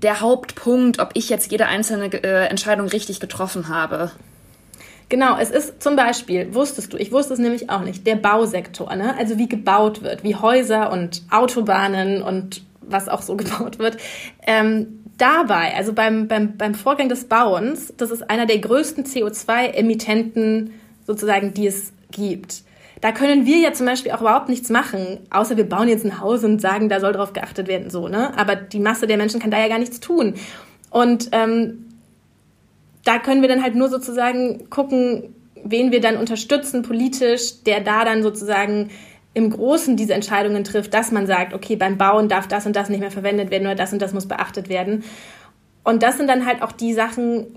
[0.01, 4.11] der Hauptpunkt, ob ich jetzt jede einzelne äh, Entscheidung richtig getroffen habe.
[5.09, 8.95] Genau, es ist zum Beispiel, wusstest du, ich wusste es nämlich auch nicht, der Bausektor,
[8.95, 9.13] ne?
[9.17, 13.97] also wie gebaut wird, wie Häuser und Autobahnen und was auch so gebaut wird.
[14.47, 20.71] Ähm, dabei, also beim, beim, beim Vorgang des Bauens, das ist einer der größten CO2-Emittenten
[21.05, 22.63] sozusagen, die es gibt.
[23.01, 26.19] Da können wir ja zum Beispiel auch überhaupt nichts machen, außer wir bauen jetzt ein
[26.19, 28.37] Haus und sagen, da soll drauf geachtet werden, so, ne?
[28.37, 30.35] Aber die Masse der Menschen kann da ja gar nichts tun.
[30.91, 31.85] Und ähm,
[33.03, 35.33] da können wir dann halt nur sozusagen gucken,
[35.63, 38.91] wen wir dann unterstützen politisch, der da dann sozusagen
[39.33, 42.89] im Großen diese Entscheidungen trifft, dass man sagt, okay, beim Bauen darf das und das
[42.89, 45.03] nicht mehr verwendet werden oder das und das muss beachtet werden.
[45.83, 47.47] Und das sind dann halt auch die Sachen,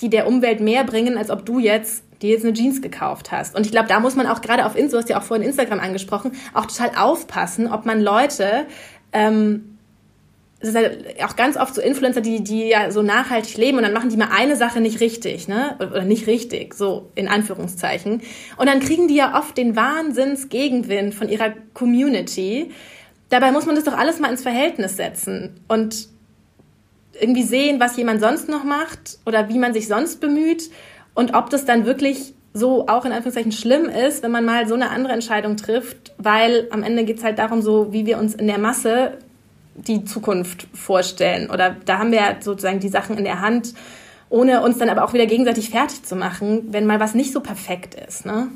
[0.00, 3.54] die der Umwelt mehr bringen, als ob du jetzt dir jetzt eine Jeans gekauft hast.
[3.54, 5.46] Und ich glaube, da muss man auch gerade auf Insta, du hast ja auch vorhin
[5.46, 8.66] Instagram angesprochen, auch total aufpassen, ob man Leute
[9.12, 9.78] ähm,
[10.60, 13.84] es ist halt auch ganz oft so Influencer, die, die ja so nachhaltig leben und
[13.84, 15.76] dann machen die mal eine Sache nicht richtig, ne?
[15.78, 18.22] Oder nicht richtig, so in Anführungszeichen.
[18.56, 22.72] Und dann kriegen die ja oft den Wahnsinns-Gegenwind von ihrer Community.
[23.28, 26.08] Dabei muss man das doch alles mal ins Verhältnis setzen und
[27.20, 30.70] irgendwie sehen, was jemand sonst noch macht oder wie man sich sonst bemüht
[31.18, 34.74] und ob das dann wirklich so auch in Anführungszeichen schlimm ist, wenn man mal so
[34.74, 38.46] eine andere Entscheidung trifft, weil am Ende geht's halt darum, so wie wir uns in
[38.46, 39.14] der Masse
[39.74, 41.50] die Zukunft vorstellen.
[41.50, 43.74] Oder da haben wir sozusagen die Sachen in der Hand,
[44.28, 47.40] ohne uns dann aber auch wieder gegenseitig fertig zu machen, wenn mal was nicht so
[47.40, 48.24] perfekt ist.
[48.24, 48.46] Ne?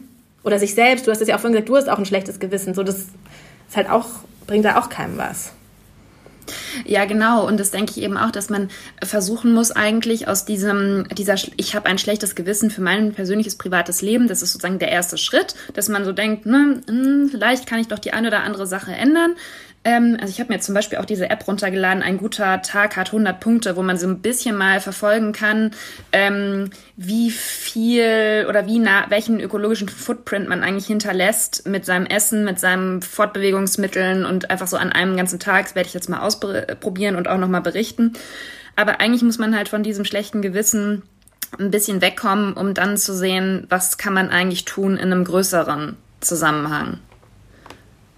[0.44, 2.38] Oder sich selbst, du hast es ja auch vorhin gesagt, du hast auch ein schlechtes
[2.38, 2.74] Gewissen.
[2.74, 4.06] So, das ist halt auch,
[4.46, 5.52] bringt da auch keinem was.
[6.84, 7.46] Ja, genau.
[7.46, 8.68] Und das denke ich eben auch, dass man
[9.02, 14.02] versuchen muss, eigentlich aus diesem, dieser, ich habe ein schlechtes Gewissen für mein persönliches privates
[14.02, 17.80] Leben, das ist sozusagen der erste Schritt, dass man so denkt, ne, hm, vielleicht kann
[17.80, 19.34] ich doch die eine oder andere Sache ändern.
[19.84, 22.02] Ähm, also ich habe mir zum Beispiel auch diese App runtergeladen.
[22.02, 25.72] Ein guter Tag hat 100 Punkte, wo man so ein bisschen mal verfolgen kann,
[26.12, 32.44] ähm, wie viel oder wie nah, welchen ökologischen Footprint man eigentlich hinterlässt mit seinem Essen,
[32.44, 35.64] mit seinen Fortbewegungsmitteln und einfach so an einem ganzen Tag.
[35.64, 38.12] Das werde ich jetzt mal ausprobieren und auch nochmal berichten.
[38.76, 41.02] Aber eigentlich muss man halt von diesem schlechten Gewissen
[41.58, 45.96] ein bisschen wegkommen, um dann zu sehen, was kann man eigentlich tun in einem größeren
[46.20, 47.00] Zusammenhang.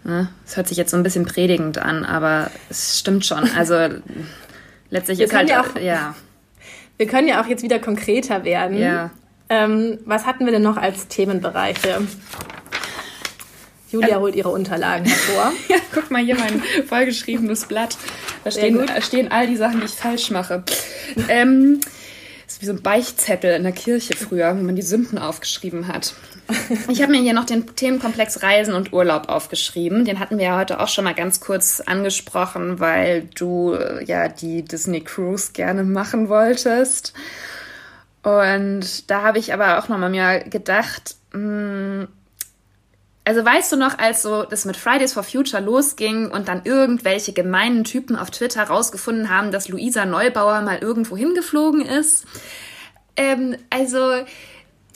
[0.05, 0.29] Ne?
[0.47, 3.51] Es hört sich jetzt so ein bisschen predigend an, aber es stimmt schon.
[3.57, 3.75] Also
[4.91, 6.15] letztlich wir ist halt, ja, auch, ja.
[6.99, 8.79] Wir können ja auch jetzt wieder konkreter werden.
[8.79, 9.11] Ja.
[9.49, 12.03] Ähm, was hatten wir denn noch als Themenbereiche?
[13.91, 15.53] Julia holt ihre Unterlagen hervor.
[15.69, 17.97] ja, guck mal hier mein vollgeschriebenes Blatt.
[18.43, 20.65] Da stehen, stehen all die Sachen, die ich falsch mache.
[21.29, 21.81] Ähm,
[22.65, 26.15] wie so ein Beichtzettel in der Kirche früher, wo man die Sünden aufgeschrieben hat.
[26.89, 30.07] Ich habe mir hier noch den Themenkomplex Reisen und Urlaub aufgeschrieben.
[30.07, 34.29] Den hatten wir ja heute auch schon mal ganz kurz angesprochen, weil du äh, ja
[34.29, 37.13] die Disney Cruise gerne machen wolltest.
[38.23, 42.09] Und da habe ich aber auch noch mal mir gedacht, mh, hm,
[43.25, 47.33] also weißt du noch, als so das mit Fridays for Future losging und dann irgendwelche
[47.33, 52.27] gemeinen Typen auf Twitter rausgefunden haben, dass Luisa Neubauer mal irgendwo hingeflogen ist?
[53.17, 54.25] Ähm, also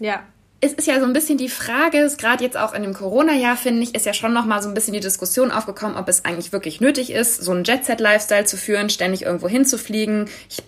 [0.00, 0.22] ja
[0.60, 3.82] es ist ja so ein bisschen die Frage, gerade jetzt auch in dem Corona-Jahr, finde
[3.82, 6.80] ich, ist ja schon nochmal so ein bisschen die Diskussion aufgekommen, ob es eigentlich wirklich
[6.80, 10.28] nötig ist, so einen Jet-Set-Lifestyle zu führen, ständig irgendwo hinzufliegen.
[10.48, 10.62] Ich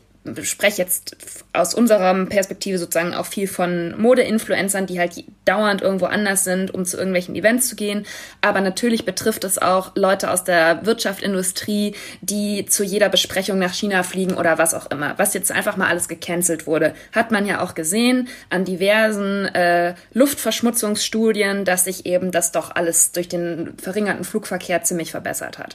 [0.48, 1.16] spreche jetzt
[1.52, 6.84] aus unserer Perspektive sozusagen auch viel von Mode-Influencern, die halt dauernd irgendwo anders sind, um
[6.84, 8.06] zu irgendwelchen Events zu gehen.
[8.40, 13.74] Aber natürlich betrifft es auch Leute aus der Wirtschaft, Industrie, die zu jeder Besprechung nach
[13.74, 15.14] China fliegen oder was auch immer.
[15.18, 19.94] Was jetzt einfach mal alles gecancelt wurde, hat man ja auch gesehen an diversen äh,
[20.12, 25.74] Luftverschmutzungsstudien, dass sich eben das doch alles durch den verringerten Flugverkehr ziemlich verbessert hat.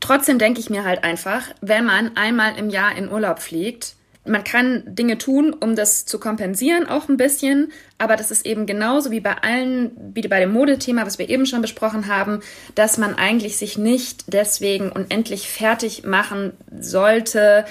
[0.00, 3.94] Trotzdem denke ich mir halt einfach, wenn man einmal im Jahr in Urlaub fliegt,
[4.26, 8.66] man kann Dinge tun, um das zu kompensieren, auch ein bisschen, aber das ist eben
[8.66, 12.40] genauso wie bei allen, wie bei dem Modethema, was wir eben schon besprochen haben,
[12.74, 17.64] dass man eigentlich sich nicht deswegen unendlich fertig machen sollte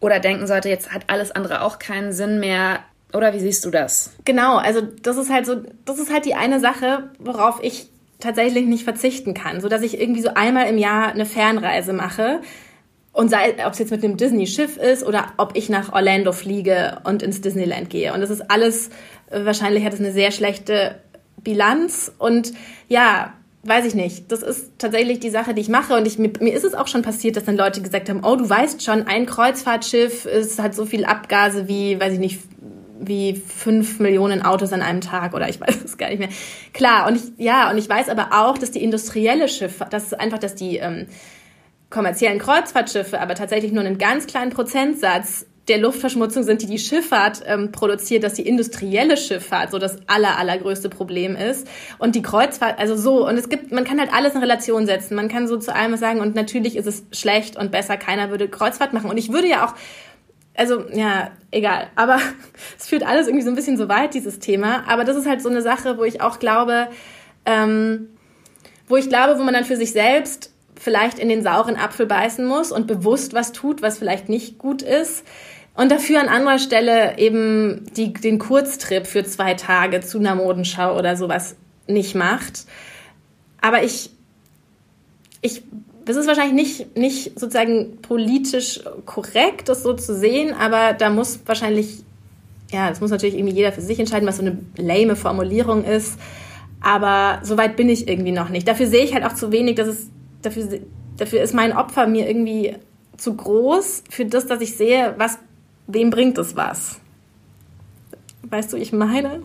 [0.00, 2.80] oder denken sollte, jetzt hat alles andere auch keinen Sinn mehr.
[3.12, 4.10] Oder wie siehst du das?
[4.24, 7.88] Genau, also das ist halt so, das ist halt die eine Sache, worauf ich
[8.18, 12.40] tatsächlich nicht verzichten kann, so dass ich irgendwie so einmal im Jahr eine Fernreise mache.
[13.14, 16.98] Und sei, ob es jetzt mit einem Disney-Schiff ist oder ob ich nach Orlando fliege
[17.04, 18.12] und ins Disneyland gehe.
[18.12, 18.88] Und das ist alles,
[19.30, 20.96] äh, wahrscheinlich hat es eine sehr schlechte
[21.42, 22.12] Bilanz.
[22.18, 22.52] Und
[22.88, 24.32] ja, weiß ich nicht.
[24.32, 25.94] Das ist tatsächlich die Sache, die ich mache.
[25.94, 28.34] Und ich, mir, mir ist es auch schon passiert, dass dann Leute gesagt haben, oh,
[28.34, 32.40] du weißt schon, ein Kreuzfahrtschiff ist, hat so viel Abgase wie, weiß ich nicht,
[32.98, 36.30] wie fünf Millionen Autos an einem Tag oder ich weiß es gar nicht mehr.
[36.72, 40.14] Klar, und ich, ja, und ich weiß aber auch, dass die industrielle Schifffahrt, das ist
[40.14, 41.06] einfach, dass die ähm,
[41.94, 47.42] kommerziellen Kreuzfahrtschiffe aber tatsächlich nur einen ganz kleinen Prozentsatz der Luftverschmutzung sind, die die Schifffahrt
[47.46, 51.66] ähm, produziert, dass die industrielle Schifffahrt so das aller, allergrößte Problem ist.
[51.98, 55.14] Und die Kreuzfahrt, also so, und es gibt, man kann halt alles in Relation setzen.
[55.14, 58.46] Man kann so zu allem sagen, und natürlich ist es schlecht und besser, keiner würde
[58.48, 59.08] Kreuzfahrt machen.
[59.08, 59.74] Und ich würde ja auch
[60.56, 61.88] also ja, egal.
[61.96, 62.18] Aber
[62.78, 64.84] es führt alles irgendwie so ein bisschen so weit, dieses Thema.
[64.86, 66.88] Aber das ist halt so eine Sache, wo ich auch glaube,
[67.46, 68.10] ähm,
[68.86, 70.53] wo ich glaube, wo man dann für sich selbst
[70.84, 74.82] vielleicht in den sauren Apfel beißen muss und bewusst was tut, was vielleicht nicht gut
[74.82, 75.24] ist.
[75.74, 80.96] Und dafür an anderer Stelle eben die, den Kurztrip für zwei Tage zu einer Modenschau
[80.96, 81.56] oder sowas
[81.88, 82.66] nicht macht.
[83.60, 84.10] Aber ich,
[85.40, 85.62] ich
[86.04, 91.40] das ist wahrscheinlich nicht, nicht sozusagen politisch korrekt, das so zu sehen, aber da muss
[91.46, 92.04] wahrscheinlich,
[92.70, 96.18] ja, das muss natürlich irgendwie jeder für sich entscheiden, was so eine lame Formulierung ist.
[96.82, 98.68] Aber so weit bin ich irgendwie noch nicht.
[98.68, 100.10] Dafür sehe ich halt auch zu wenig, dass es,
[100.44, 100.80] dafür,
[101.16, 102.76] dafür ist mein Opfer mir irgendwie
[103.16, 105.38] zu groß für das, dass ich sehe, was,
[105.86, 107.00] wem bringt es was.
[108.42, 109.42] Weißt du, ich meine?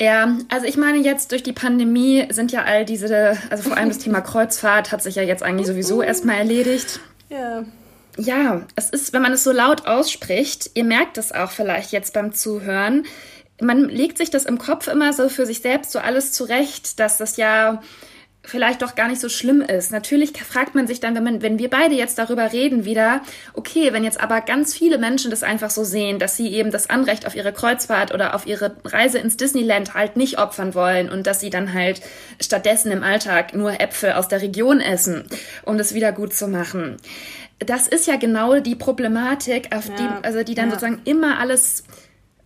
[0.00, 3.88] Ja, also ich meine jetzt durch die Pandemie sind ja all diese, also vor allem
[3.88, 7.00] das Thema Kreuzfahrt hat sich ja jetzt eigentlich sowieso erstmal erledigt.
[7.28, 7.64] Ja.
[8.16, 12.12] Ja, es ist, wenn man es so laut ausspricht, ihr merkt es auch vielleicht jetzt
[12.12, 13.04] beim Zuhören,
[13.60, 17.18] man legt sich das im Kopf immer so für sich selbst so alles zurecht, dass
[17.18, 17.82] das ja
[18.42, 19.92] vielleicht doch gar nicht so schlimm ist.
[19.92, 23.20] Natürlich fragt man sich dann, wenn, man, wenn wir beide jetzt darüber reden, wieder,
[23.52, 26.88] okay, wenn jetzt aber ganz viele Menschen das einfach so sehen, dass sie eben das
[26.88, 31.26] Anrecht auf ihre Kreuzfahrt oder auf ihre Reise ins Disneyland halt nicht opfern wollen und
[31.26, 32.00] dass sie dann halt
[32.40, 35.24] stattdessen im Alltag nur Äpfel aus der Region essen,
[35.64, 36.96] um das wieder gut zu machen.
[37.58, 39.94] Das ist ja genau die Problematik, auf ja.
[39.96, 40.70] die, also die dann ja.
[40.72, 41.84] sozusagen immer alles,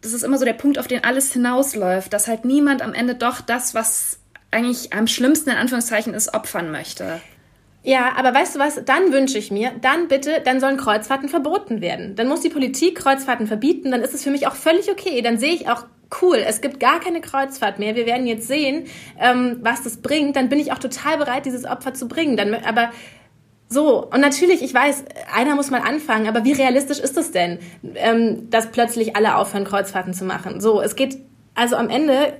[0.00, 3.14] das ist immer so der Punkt, auf den alles hinausläuft, dass halt niemand am Ende
[3.14, 4.18] doch das, was
[4.54, 7.20] eigentlich am schlimmsten in Anführungszeichen ist, opfern möchte.
[7.82, 8.82] Ja, aber weißt du was?
[8.86, 12.16] Dann wünsche ich mir, dann bitte, dann sollen Kreuzfahrten verboten werden.
[12.16, 15.20] Dann muss die Politik Kreuzfahrten verbieten, dann ist es für mich auch völlig okay.
[15.20, 15.84] Dann sehe ich auch,
[16.22, 17.94] cool, es gibt gar keine Kreuzfahrt mehr.
[17.94, 18.86] Wir werden jetzt sehen,
[19.20, 20.36] ähm, was das bringt.
[20.36, 22.38] Dann bin ich auch total bereit, dieses Opfer zu bringen.
[22.38, 22.90] Dann, aber
[23.68, 27.58] so, und natürlich, ich weiß, einer muss mal anfangen, aber wie realistisch ist es denn,
[27.96, 30.60] ähm, dass plötzlich alle aufhören, Kreuzfahrten zu machen?
[30.60, 31.18] So, es geht,
[31.54, 32.34] also am Ende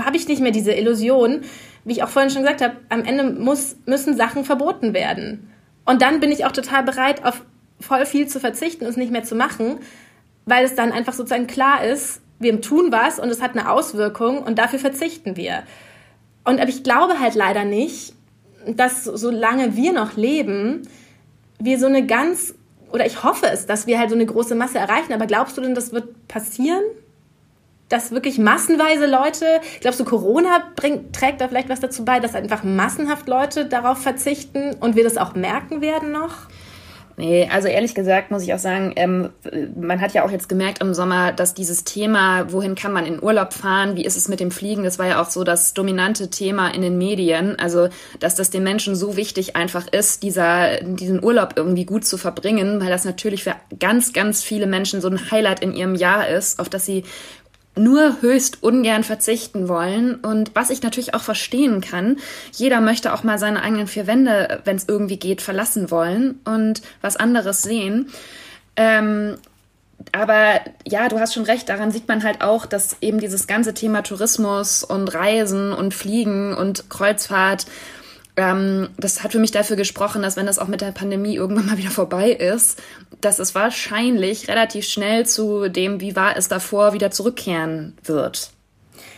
[0.00, 1.42] habe ich nicht mehr diese Illusion,
[1.84, 5.50] wie ich auch vorhin schon gesagt habe, am Ende muss, müssen Sachen verboten werden.
[5.84, 7.42] Und dann bin ich auch total bereit, auf
[7.80, 9.78] voll viel zu verzichten und es nicht mehr zu machen,
[10.44, 14.42] weil es dann einfach sozusagen klar ist, wir tun was und es hat eine Auswirkung
[14.42, 15.62] und dafür verzichten wir.
[16.44, 18.14] Und aber ich glaube halt leider nicht,
[18.66, 20.82] dass solange wir noch leben,
[21.58, 22.54] wir so eine ganz,
[22.92, 25.60] oder ich hoffe es, dass wir halt so eine große Masse erreichen, aber glaubst du
[25.60, 26.82] denn, das wird passieren?
[27.90, 32.34] Dass wirklich massenweise Leute, glaubst du, Corona bringt, trägt da vielleicht was dazu bei, dass
[32.34, 36.46] einfach massenhaft Leute darauf verzichten und wir das auch merken werden noch?
[37.20, 39.28] Nee, also ehrlich gesagt muss ich auch sagen, ähm,
[39.78, 43.22] man hat ja auch jetzt gemerkt im Sommer, dass dieses Thema, wohin kann man in
[43.22, 46.30] Urlaub fahren, wie ist es mit dem Fliegen, das war ja auch so das dominante
[46.30, 47.58] Thema in den Medien.
[47.58, 52.16] Also, dass das den Menschen so wichtig einfach ist, dieser, diesen Urlaub irgendwie gut zu
[52.16, 56.26] verbringen, weil das natürlich für ganz, ganz viele Menschen so ein Highlight in ihrem Jahr
[56.26, 57.04] ist, auf das sie
[57.82, 60.16] nur höchst ungern verzichten wollen.
[60.16, 62.18] Und was ich natürlich auch verstehen kann,
[62.52, 66.82] jeder möchte auch mal seine eigenen vier Wände, wenn es irgendwie geht, verlassen wollen und
[67.00, 68.10] was anderes sehen.
[68.76, 69.36] Ähm,
[70.12, 73.74] aber ja, du hast schon recht, daran sieht man halt auch, dass eben dieses ganze
[73.74, 77.66] Thema Tourismus und Reisen und Fliegen und Kreuzfahrt,
[78.36, 81.78] das hat für mich dafür gesprochen, dass wenn das auch mit der Pandemie irgendwann mal
[81.78, 82.80] wieder vorbei ist,
[83.20, 88.50] dass es wahrscheinlich relativ schnell zu dem, wie war es davor, wieder zurückkehren wird.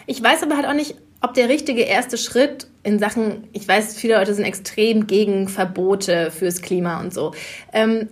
[0.06, 3.96] Ich weiß aber halt auch nicht, ob der richtige erste Schritt in Sachen, ich weiß,
[3.96, 7.32] viele Leute sind extrem gegen Verbote fürs Klima und so.
[7.72, 8.08] Ähm,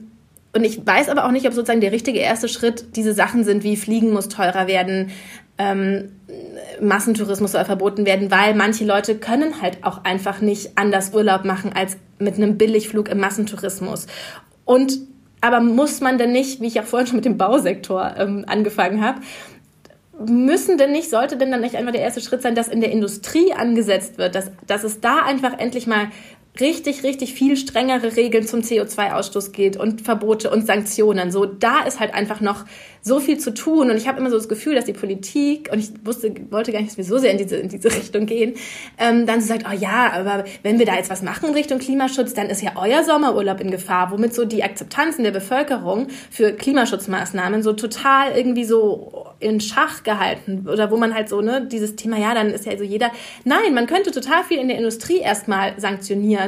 [0.52, 3.62] und ich weiß aber auch nicht, ob sozusagen der richtige erste Schritt diese Sachen sind,
[3.62, 5.10] wie Fliegen muss teurer werden,
[5.60, 6.12] ähm,
[6.80, 11.72] Massentourismus soll verboten werden, weil manche Leute können halt auch einfach nicht anders Urlaub machen
[11.74, 14.06] als mit einem Billigflug im Massentourismus.
[14.64, 14.98] Und
[15.42, 19.04] aber muss man denn nicht, wie ich ja vorhin schon mit dem Bausektor ähm, angefangen
[19.04, 19.20] habe,
[20.26, 22.90] müssen denn nicht, sollte denn dann nicht einfach der erste Schritt sein, dass in der
[22.90, 26.08] Industrie angesetzt wird, dass, dass es da einfach endlich mal
[26.58, 31.30] richtig, richtig viel strengere Regeln zum CO2-Ausstoß geht und Verbote und Sanktionen.
[31.30, 32.64] So, da ist halt einfach noch
[33.02, 33.90] so viel zu tun.
[33.90, 36.80] Und ich habe immer so das Gefühl, dass die Politik, und ich wusste, wollte gar
[36.80, 38.54] nicht, dass wir so sehr in diese, in diese Richtung gehen,
[38.98, 41.78] ähm, dann so sagt, oh ja, aber wenn wir da jetzt was machen in Richtung
[41.78, 46.08] Klimaschutz, dann ist ja euer Sommerurlaub in Gefahr, womit so die Akzeptanz in der Bevölkerung
[46.30, 51.66] für Klimaschutzmaßnahmen so total irgendwie so in Schach gehalten oder wo man halt so, ne,
[51.66, 53.10] dieses Thema, ja, dann ist ja so jeder,
[53.44, 56.39] nein, man könnte total viel in der Industrie erstmal sanktionieren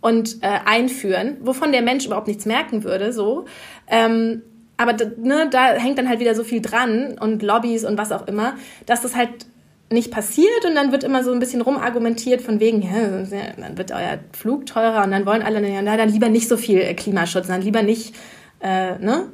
[0.00, 3.46] und äh, einführen, wovon der Mensch überhaupt nichts merken würde, so.
[3.88, 4.42] Ähm,
[4.76, 8.26] aber ne, da hängt dann halt wieder so viel dran und Lobbys und was auch
[8.28, 8.54] immer,
[8.86, 9.46] dass das halt
[9.90, 13.24] nicht passiert und dann wird immer so ein bisschen rumargumentiert von wegen, ja,
[13.56, 16.94] dann wird euer Flug teurer und dann wollen alle, ja, dann lieber nicht so viel
[16.94, 18.14] Klimaschutz, dann lieber nicht,
[18.60, 19.28] äh, ne?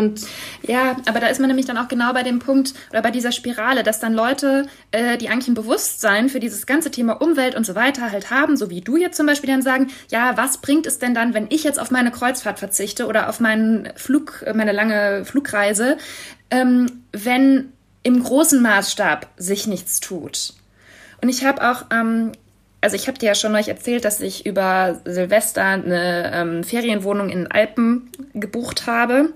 [0.00, 0.26] Und
[0.62, 3.32] ja, aber da ist man nämlich dann auch genau bei dem Punkt oder bei dieser
[3.32, 7.66] Spirale, dass dann Leute, äh, die eigentlich ein Bewusstsein für dieses ganze Thema Umwelt und
[7.66, 10.86] so weiter halt haben, so wie du jetzt zum Beispiel dann sagen, ja, was bringt
[10.86, 14.72] es denn dann, wenn ich jetzt auf meine Kreuzfahrt verzichte oder auf meinen Flug, meine
[14.72, 15.98] lange Flugreise,
[16.50, 20.54] ähm, wenn im großen Maßstab sich nichts tut?
[21.20, 22.32] Und ich habe auch ähm,
[22.80, 27.28] also ich habe dir ja schon euch erzählt, dass ich über Silvester eine ähm, Ferienwohnung
[27.28, 29.34] in Alpen gebucht habe.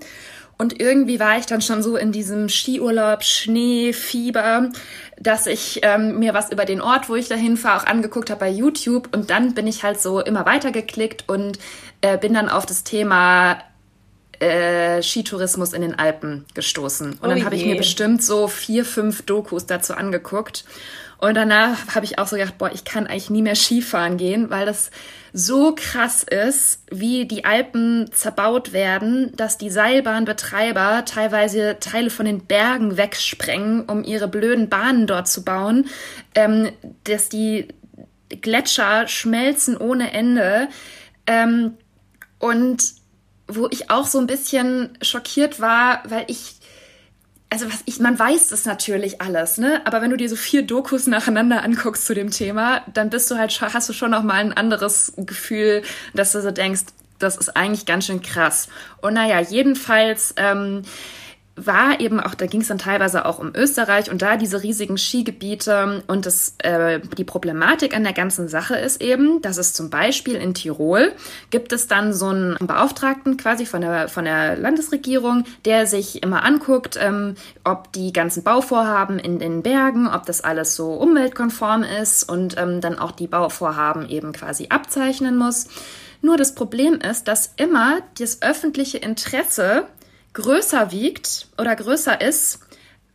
[0.57, 4.69] Und irgendwie war ich dann schon so in diesem Skiurlaub, Schnee, Fieber,
[5.19, 8.39] dass ich ähm, mir was über den Ort, wo ich dahin fahre, auch angeguckt habe
[8.39, 9.13] bei YouTube.
[9.13, 11.59] Und dann bin ich halt so immer weiter geklickt und
[12.01, 13.57] äh, bin dann auf das Thema
[14.39, 17.13] äh, Skitourismus in den Alpen gestoßen.
[17.13, 20.65] Und oh dann habe ich mir bestimmt so vier, fünf Dokus dazu angeguckt.
[21.17, 24.49] Und danach habe ich auch so gedacht, boah, ich kann eigentlich nie mehr Skifahren gehen,
[24.49, 24.91] weil das
[25.37, 32.45] so krass ist, wie die Alpen zerbaut werden, dass die Seilbahnbetreiber teilweise Teile von den
[32.45, 35.89] Bergen wegsprengen, um ihre blöden Bahnen dort zu bauen,
[36.35, 36.71] ähm,
[37.03, 37.67] dass die
[38.29, 40.69] Gletscher schmelzen ohne Ende.
[41.27, 41.73] Ähm,
[42.39, 42.93] und
[43.49, 46.54] wo ich auch so ein bisschen schockiert war, weil ich
[47.55, 49.81] also was ich, man weiß das natürlich alles, ne?
[49.85, 53.37] Aber wenn du dir so vier Dokus nacheinander anguckst zu dem Thema, dann bist du
[53.37, 55.81] halt, hast du schon noch mal ein anderes Gefühl,
[56.13, 56.81] dass du so denkst,
[57.17, 58.67] das ist eigentlich ganz schön krass.
[59.01, 60.81] Und naja, jedenfalls ähm,
[61.55, 64.97] war eben auch, da ging es dann teilweise auch um Österreich und da diese riesigen
[64.97, 69.89] Skigebiete und das, äh, die Problematik an der ganzen Sache ist eben, dass es zum
[69.89, 71.13] Beispiel in Tirol
[71.51, 76.43] gibt es dann so einen Beauftragten quasi von der, von der Landesregierung, der sich immer
[76.43, 82.27] anguckt, ähm, ob die ganzen Bauvorhaben in den Bergen, ob das alles so umweltkonform ist
[82.29, 85.67] und ähm, dann auch die Bauvorhaben eben quasi abzeichnen muss.
[86.21, 89.85] Nur das Problem ist, dass immer das öffentliche Interesse
[90.35, 92.59] größer wiegt oder größer ist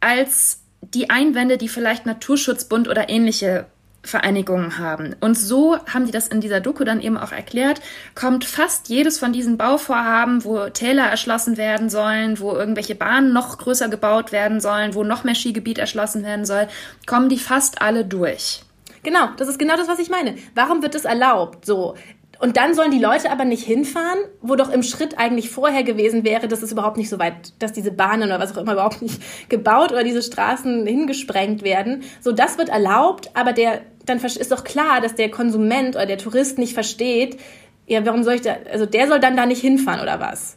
[0.01, 3.67] als die Einwände, die vielleicht Naturschutzbund oder ähnliche
[4.03, 5.15] Vereinigungen haben.
[5.21, 7.83] Und so haben die das in dieser Doku dann eben auch erklärt,
[8.15, 13.59] kommt fast jedes von diesen Bauvorhaben, wo Täler erschlossen werden sollen, wo irgendwelche Bahnen noch
[13.59, 16.67] größer gebaut werden sollen, wo noch mehr Skigebiet erschlossen werden soll,
[17.07, 18.63] kommen die fast alle durch.
[19.03, 20.37] Genau, das ist genau das, was ich meine.
[20.55, 21.67] Warum wird das erlaubt?
[21.67, 21.95] So,
[22.41, 26.25] und dann sollen die Leute aber nicht hinfahren, wo doch im Schritt eigentlich vorher gewesen
[26.25, 29.03] wäre, dass es überhaupt nicht so weit, dass diese Bahnen oder was auch immer überhaupt
[29.03, 32.03] nicht gebaut oder diese Straßen hingesprengt werden.
[32.23, 36.17] So, das wird erlaubt, aber der, dann ist doch klar, dass der Konsument oder der
[36.17, 37.39] Tourist nicht versteht,
[37.87, 40.57] ja, warum soll ich da, also der soll dann da nicht hinfahren oder was?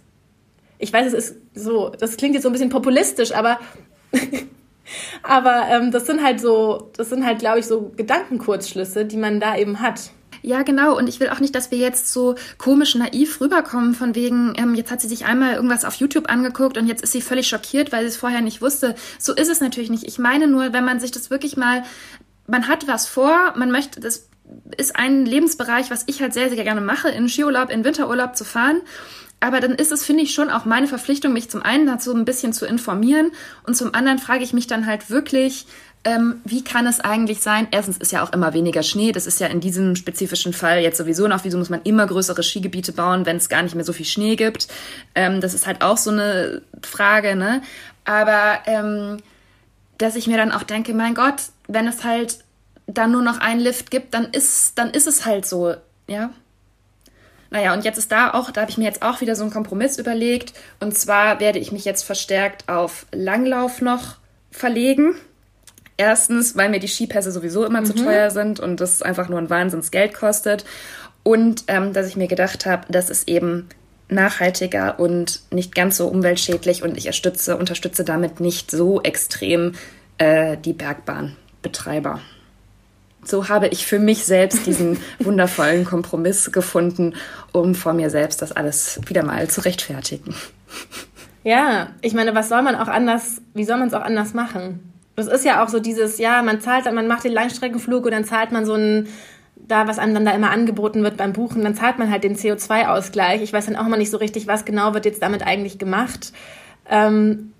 [0.78, 3.60] Ich weiß, es ist so, das klingt jetzt so ein bisschen populistisch, aber,
[5.24, 9.42] aber ähm, das sind halt so, das sind halt, glaube ich, so Gedankenkurzschlüsse, die man
[9.42, 10.12] da eben hat.
[10.46, 10.98] Ja, genau.
[10.98, 14.76] Und ich will auch nicht, dass wir jetzt so komisch naiv rüberkommen, von wegen, ähm,
[14.76, 17.94] jetzt hat sie sich einmal irgendwas auf YouTube angeguckt und jetzt ist sie völlig schockiert,
[17.94, 18.94] weil sie es vorher nicht wusste.
[19.18, 20.04] So ist es natürlich nicht.
[20.04, 21.84] Ich meine nur, wenn man sich das wirklich mal,
[22.46, 24.28] man hat was vor, man möchte, das
[24.76, 28.44] ist ein Lebensbereich, was ich halt sehr, sehr gerne mache, in Skiurlaub, in Winterurlaub zu
[28.44, 28.82] fahren.
[29.40, 32.26] Aber dann ist es, finde ich, schon auch meine Verpflichtung, mich zum einen dazu ein
[32.26, 33.32] bisschen zu informieren
[33.66, 35.68] und zum anderen frage ich mich dann halt wirklich,
[36.06, 37.68] ähm, wie kann es eigentlich sein?
[37.72, 39.14] Erstens ist ja auch immer weniger Schnee.
[39.14, 41.46] Das ist ja in diesem spezifischen Fall jetzt sowieso noch.
[41.46, 44.36] Wieso muss man immer größere Skigebiete bauen, wenn es gar nicht mehr so viel Schnee
[44.36, 44.68] gibt?
[45.16, 47.62] Ähm, das ist halt auch so eine Frage, ne?
[48.04, 49.18] Aber ähm,
[49.98, 52.40] dass ich mir dann auch denke, mein Gott, wenn es halt
[52.86, 55.76] dann nur noch einen Lift gibt, dann ist, dann ist es halt so,
[56.08, 56.32] ja.
[57.50, 59.54] Naja, und jetzt ist da auch, da habe ich mir jetzt auch wieder so einen
[59.54, 60.54] Kompromiss überlegt.
[60.82, 64.16] Und zwar werde ich mich jetzt verstärkt auf Langlauf noch
[64.52, 65.16] verlegen.
[65.98, 67.86] Erstens, weil mir die Skipässe sowieso immer mhm.
[67.86, 70.66] zu teuer sind und das einfach nur ein Wahnsinnsgeld kostet.
[71.24, 73.70] Und ähm, dass ich mir gedacht habe, das ist eben
[74.10, 79.74] nachhaltiger und nicht ganz so umweltschädlich und ich unterstütze, unterstütze damit nicht so extrem
[80.18, 82.20] äh, die Bergbahnbetreiber.
[83.24, 87.16] So habe ich für mich selbst diesen wundervollen Kompromiss gefunden,
[87.52, 90.36] um vor mir selbst das alles wieder mal zu rechtfertigen.
[91.44, 94.93] Ja, ich meine, was soll man auch anders, wie soll man es auch anders machen?
[95.16, 98.26] Das ist ja auch so dieses, ja, man zahlt, man macht den Langstreckenflug und dann
[98.26, 99.08] zahlt man so ein,
[99.56, 102.36] da, was einem dann da immer angeboten wird beim Buchen, dann zahlt man halt den
[102.36, 103.42] CO2-Ausgleich.
[103.42, 106.34] Ich weiß dann auch immer nicht so richtig, was genau wird jetzt damit eigentlich gemacht.
[106.90, 107.54] Ähm,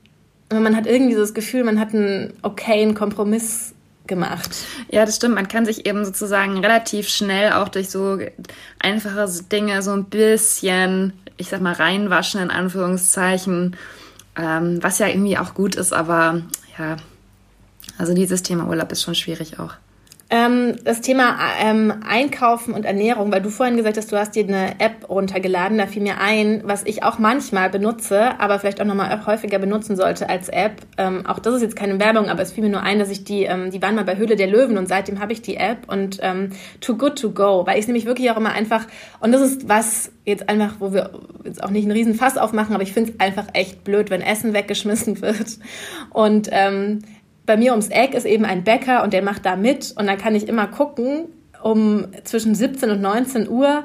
[0.50, 3.74] man hat irgendwie so das Gefühl, man hat einen okayen Kompromiss
[4.08, 4.50] gemacht.
[4.92, 5.36] Ja, das stimmt.
[5.36, 8.20] Man kann sich eben sozusagen relativ schnell auch durch so
[8.80, 13.76] einfache Dinge so ein bisschen, ich sag mal, reinwaschen in Anführungszeichen,
[14.38, 16.42] ähm, was ja irgendwie auch gut ist, aber
[16.78, 16.98] ja,
[17.98, 19.76] also dieses Thema Urlaub ist schon schwierig auch.
[20.30, 24.44] Ähm, das Thema ähm, Einkaufen und Ernährung, weil du vorhin gesagt hast, du hast dir
[24.48, 28.86] eine App runtergeladen, da fiel mir ein, was ich auch manchmal benutze, aber vielleicht auch
[28.86, 30.78] nochmal häufiger benutzen sollte als App.
[30.98, 33.26] Ähm, auch das ist jetzt keine Werbung, aber es fiel mir nur ein, dass ich
[33.26, 35.88] die, ähm, die waren mal bei Höhle der Löwen und seitdem habe ich die App
[35.88, 36.50] und ähm,
[36.82, 38.88] Too Good To Go, weil ich nämlich wirklich auch immer einfach,
[39.20, 41.12] und das ist was jetzt einfach, wo wir
[41.44, 44.22] jetzt auch nicht einen riesen Fass aufmachen, aber ich finde es einfach echt blöd, wenn
[44.22, 45.60] Essen weggeschmissen wird.
[46.10, 47.02] Und ähm,
[47.46, 50.18] bei mir ums Eck ist eben ein Bäcker und der macht da mit und dann
[50.18, 51.26] kann ich immer gucken,
[51.62, 53.84] um zwischen 17 und 19 Uhr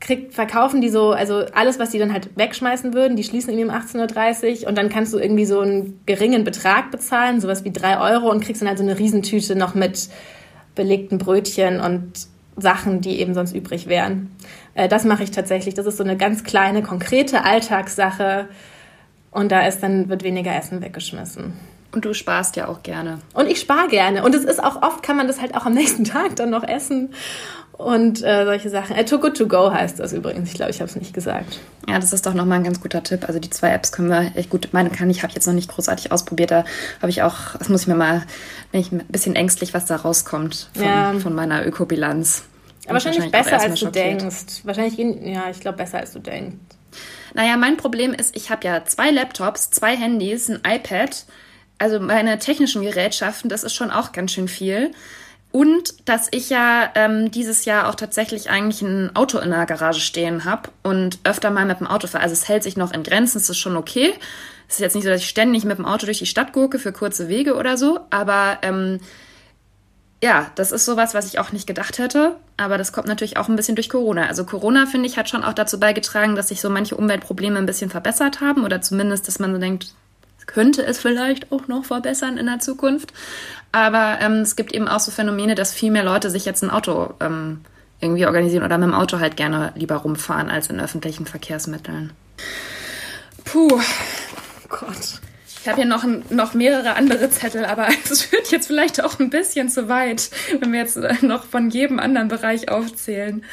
[0.00, 3.70] kriegt, verkaufen die so, also alles, was die dann halt wegschmeißen würden, die schließen irgendwie
[3.70, 7.72] um 18.30 Uhr und dann kannst du irgendwie so einen geringen Betrag bezahlen, sowas wie
[7.72, 10.08] drei Euro und kriegst dann halt so eine Riesentüte noch mit
[10.74, 12.12] belegten Brötchen und
[12.56, 14.30] Sachen, die eben sonst übrig wären.
[14.74, 15.74] Äh, das mache ich tatsächlich.
[15.74, 18.48] Das ist so eine ganz kleine, konkrete Alltagssache
[19.30, 21.54] und da ist dann, wird weniger Essen weggeschmissen.
[21.94, 23.20] Und du sparst ja auch gerne.
[23.34, 24.24] Und ich spare gerne.
[24.24, 26.64] Und es ist auch oft, kann man das halt auch am nächsten Tag dann noch
[26.64, 27.14] essen.
[27.72, 28.96] Und äh, solche Sachen.
[28.96, 30.50] Äh, Too Good To Go heißt das übrigens.
[30.50, 31.58] Ich glaube, ich habe es nicht gesagt.
[31.88, 33.24] Ja, das ist doch nochmal ein ganz guter Tipp.
[33.26, 34.68] Also die zwei Apps können wir echt gut.
[34.72, 36.50] Meine kann ich, habe ich jetzt noch nicht großartig ausprobiert.
[36.50, 36.64] Da
[37.00, 38.22] habe ich auch, das muss ich mir mal,
[38.70, 41.14] bin ich ein bisschen ängstlich, was da rauskommt von, ja.
[41.18, 42.44] von meiner Ökobilanz.
[42.84, 44.64] Aber wahrscheinlich, wahrscheinlich besser, als du denkst.
[44.64, 46.56] Wahrscheinlich, ja, ich glaube, besser, als du denkst.
[47.34, 51.26] Naja, mein Problem ist, ich habe ja zwei Laptops, zwei Handys, ein iPad
[51.78, 54.92] also meine technischen Gerätschaften, das ist schon auch ganz schön viel.
[55.52, 60.00] Und dass ich ja ähm, dieses Jahr auch tatsächlich eigentlich ein Auto in der Garage
[60.00, 62.24] stehen habe und öfter mal mit dem Auto fahre.
[62.24, 64.12] Also es hält sich noch in Grenzen, es ist schon okay.
[64.68, 66.80] Es ist jetzt nicht so, dass ich ständig mit dem Auto durch die Stadt gurke
[66.80, 68.98] für kurze Wege oder so, aber ähm,
[70.24, 72.36] ja, das ist sowas, was ich auch nicht gedacht hätte.
[72.56, 74.26] Aber das kommt natürlich auch ein bisschen durch Corona.
[74.26, 77.66] Also Corona, finde ich, hat schon auch dazu beigetragen, dass sich so manche Umweltprobleme ein
[77.66, 79.94] bisschen verbessert haben oder zumindest, dass man so denkt,
[80.46, 83.12] könnte es vielleicht auch noch verbessern in der Zukunft.
[83.72, 86.70] Aber ähm, es gibt eben auch so Phänomene, dass viel mehr Leute sich jetzt ein
[86.70, 87.60] Auto ähm,
[88.00, 92.12] irgendwie organisieren oder mit dem Auto halt gerne lieber rumfahren als in öffentlichen Verkehrsmitteln.
[93.44, 93.80] Puh, oh
[94.68, 95.20] Gott.
[95.60, 99.30] Ich habe hier noch, noch mehrere andere Zettel, aber es führt jetzt vielleicht auch ein
[99.30, 100.30] bisschen zu weit,
[100.60, 103.44] wenn wir jetzt äh, noch von jedem anderen Bereich aufzählen.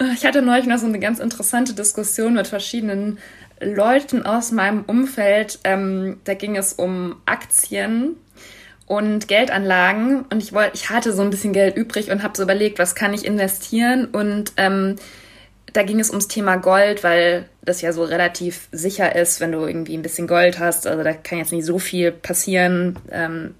[0.00, 3.18] Äh, ich hatte neulich noch so eine ganz interessante Diskussion mit verschiedenen
[3.60, 5.58] Leuten aus meinem Umfeld.
[5.64, 8.16] Ähm, da ging es um Aktien
[8.86, 12.42] und Geldanlagen und ich wollte, ich hatte so ein bisschen Geld übrig und habe so
[12.42, 14.96] überlegt, was kann ich investieren und ähm,
[15.72, 19.66] da ging es ums Thema Gold, weil das ja so relativ sicher ist, wenn du
[19.66, 20.86] irgendwie ein bisschen Gold hast.
[20.86, 22.96] Also da kann jetzt nicht so viel passieren.
[23.10, 23.56] Ähm,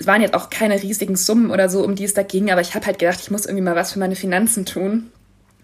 [0.00, 2.60] es waren jetzt auch keine riesigen Summen oder so, um die es da ging, aber
[2.60, 5.12] ich habe halt gedacht, ich muss irgendwie mal was für meine Finanzen tun.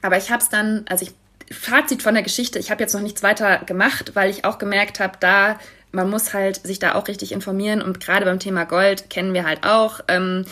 [0.01, 1.13] Aber ich habe es dann, also ich
[1.55, 5.01] Fazit von der Geschichte, ich habe jetzt noch nichts weiter gemacht, weil ich auch gemerkt
[5.01, 5.59] habe, da
[5.95, 9.47] man muss halt sich da auch richtig informieren und gerade beim Thema Gold kennen wir
[9.47, 10.01] halt auch.
[10.09, 10.45] Ähm,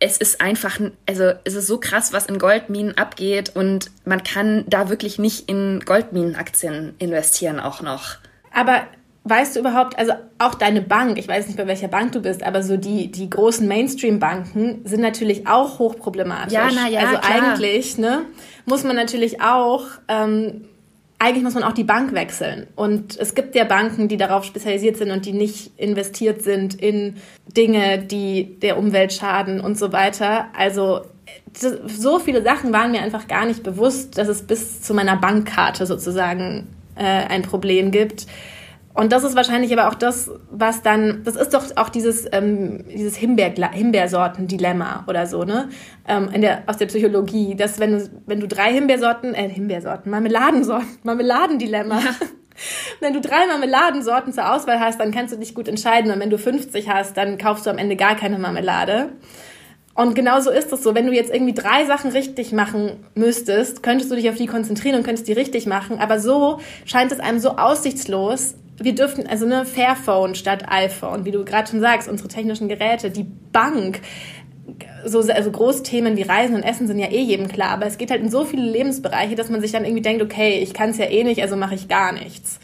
[0.00, 4.64] es ist einfach, also es ist so krass, was in Goldminen abgeht und man kann
[4.68, 8.16] da wirklich nicht in Goldminenaktien investieren auch noch.
[8.52, 8.82] Aber
[9.24, 12.42] weißt du überhaupt, also auch deine Bank, ich weiß nicht, bei welcher Bank du bist,
[12.42, 16.52] aber so die, die großen Mainstream-Banken sind natürlich auch hochproblematisch.
[16.52, 17.34] Ja, na ja, Also klar.
[17.34, 18.22] eigentlich, ne,
[18.68, 20.64] muss man natürlich auch, ähm,
[21.18, 22.68] eigentlich muss man auch die Bank wechseln.
[22.76, 27.16] Und es gibt ja Banken, die darauf spezialisiert sind und die nicht investiert sind in
[27.56, 30.46] Dinge, die der Umwelt schaden und so weiter.
[30.56, 31.00] Also
[31.86, 35.86] so viele Sachen waren mir einfach gar nicht bewusst, dass es bis zu meiner Bankkarte
[35.86, 38.26] sozusagen äh, ein Problem gibt.
[38.98, 42.84] Und das ist wahrscheinlich aber auch das, was dann, das ist doch auch dieses, ähm,
[42.92, 45.68] dieses Himbeer, Himbeersorten-Dilemma oder so, ne?
[46.08, 50.10] Ähm, in der, aus der Psychologie, dass wenn du, wenn du drei Himbeersorten, äh, Himbeersorten,
[50.10, 52.00] Marmeladensorten, Marmeladendilemma.
[53.00, 56.10] wenn du drei Marmeladensorten zur Auswahl hast, dann kannst du dich gut entscheiden.
[56.10, 59.10] Und wenn du 50 hast, dann kaufst du am Ende gar keine Marmelade.
[59.94, 60.96] Und genau so ist es so.
[60.96, 64.96] Wenn du jetzt irgendwie drei Sachen richtig machen müsstest, könntest du dich auf die konzentrieren
[64.96, 66.00] und könntest die richtig machen.
[66.00, 71.30] Aber so scheint es einem so aussichtslos, wir dürften, also ne, Fairphone statt iPhone, wie
[71.30, 74.00] du gerade schon sagst, unsere technischen Geräte, die Bank,
[75.04, 78.10] so also Großthemen wie Reisen und Essen sind ja eh jedem klar, aber es geht
[78.10, 80.98] halt in so viele Lebensbereiche, dass man sich dann irgendwie denkt, okay, ich kann es
[80.98, 82.60] ja eh nicht, also mache ich gar nichts.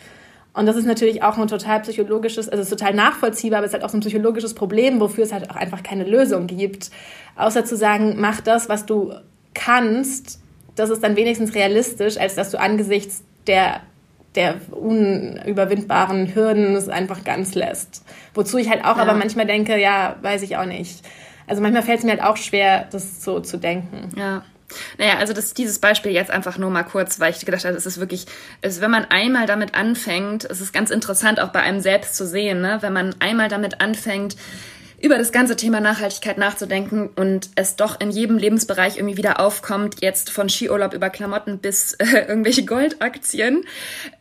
[0.53, 3.71] Und das ist natürlich auch ein total psychologisches, also es ist total nachvollziehbar, aber es
[3.71, 6.91] ist halt auch so ein psychologisches Problem, wofür es halt auch einfach keine Lösung gibt.
[7.35, 9.15] Außer zu sagen, mach das, was du
[9.53, 10.41] kannst,
[10.77, 13.81] das ist dann wenigstens realistisch, als dass du angesichts der
[14.35, 18.05] der unüberwindbaren Hürden es einfach ganz lässt.
[18.35, 19.03] Wozu ich halt auch ja.
[19.03, 21.05] aber manchmal denke, ja, weiß ich auch nicht.
[21.47, 24.11] Also manchmal fällt es mir halt auch schwer, das so zu denken.
[24.17, 24.43] Ja.
[24.99, 27.87] Naja, also das, dieses Beispiel jetzt einfach nur mal kurz, weil ich gedacht habe, es
[27.87, 28.27] ist wirklich,
[28.61, 32.27] es, wenn man einmal damit anfängt, es ist ganz interessant auch bei einem selbst zu
[32.27, 32.79] sehen, ne?
[32.81, 34.37] wenn man einmal damit anfängt,
[35.05, 40.01] über das ganze Thema Nachhaltigkeit nachzudenken und es doch in jedem Lebensbereich irgendwie wieder aufkommt,
[40.01, 43.65] jetzt von Skiurlaub über Klamotten bis äh, irgendwelche Goldaktien,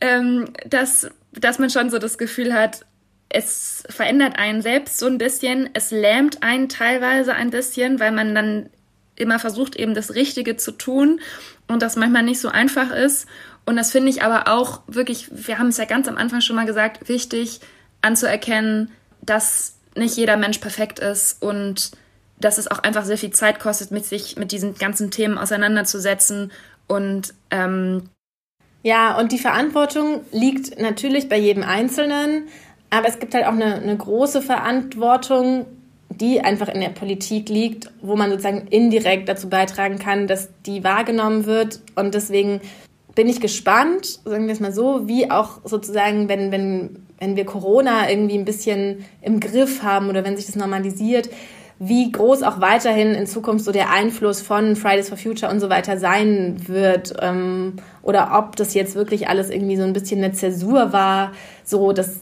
[0.02, 2.86] ähm, dass, dass man schon so das Gefühl hat,
[3.30, 8.36] es verändert einen selbst so ein bisschen, es lähmt einen teilweise ein bisschen, weil man
[8.36, 8.70] dann
[9.16, 11.22] immer versucht, eben das Richtige zu tun
[11.68, 13.26] und das manchmal nicht so einfach ist.
[13.66, 16.58] Und das finde ich aber auch wirklich, wir haben es ja ganz am Anfang schon
[16.58, 17.62] mal gesagt, wichtig
[18.02, 21.92] anzuerkennen, dass nicht jeder Mensch perfekt ist und
[22.40, 26.52] dass es auch einfach sehr viel Zeit kostet, mit sich mit diesen ganzen Themen auseinanderzusetzen
[26.88, 28.10] und ähm
[28.86, 32.50] ja, und die Verantwortung liegt natürlich bei jedem Einzelnen,
[32.90, 35.66] aber es gibt halt auch eine, eine große Verantwortung,
[36.10, 40.84] die einfach in der Politik liegt, wo man sozusagen indirekt dazu beitragen kann, dass die
[40.84, 41.80] wahrgenommen wird.
[41.96, 42.62] Und deswegen
[43.16, 47.46] bin ich gespannt, sagen wir es mal so, wie auch sozusagen, wenn, wenn wenn wir
[47.46, 51.30] Corona irgendwie ein bisschen im Griff haben oder wenn sich das normalisiert,
[51.80, 55.70] wie groß auch weiterhin in Zukunft so der Einfluss von Fridays for Future und so
[55.70, 60.34] weiter sein wird ähm, oder ob das jetzt wirklich alles irgendwie so ein bisschen eine
[60.34, 61.32] Zäsur war,
[61.64, 62.20] so das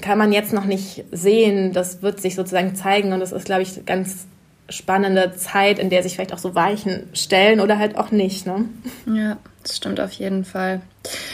[0.00, 1.72] kann man jetzt noch nicht sehen.
[1.72, 4.26] Das wird sich sozusagen zeigen und das ist, glaube ich, ganz
[4.68, 8.46] spannende Zeit, in der sich vielleicht auch so Weichen stellen oder halt auch nicht.
[8.46, 8.66] Ne?
[9.06, 10.80] Ja, das stimmt auf jeden Fall.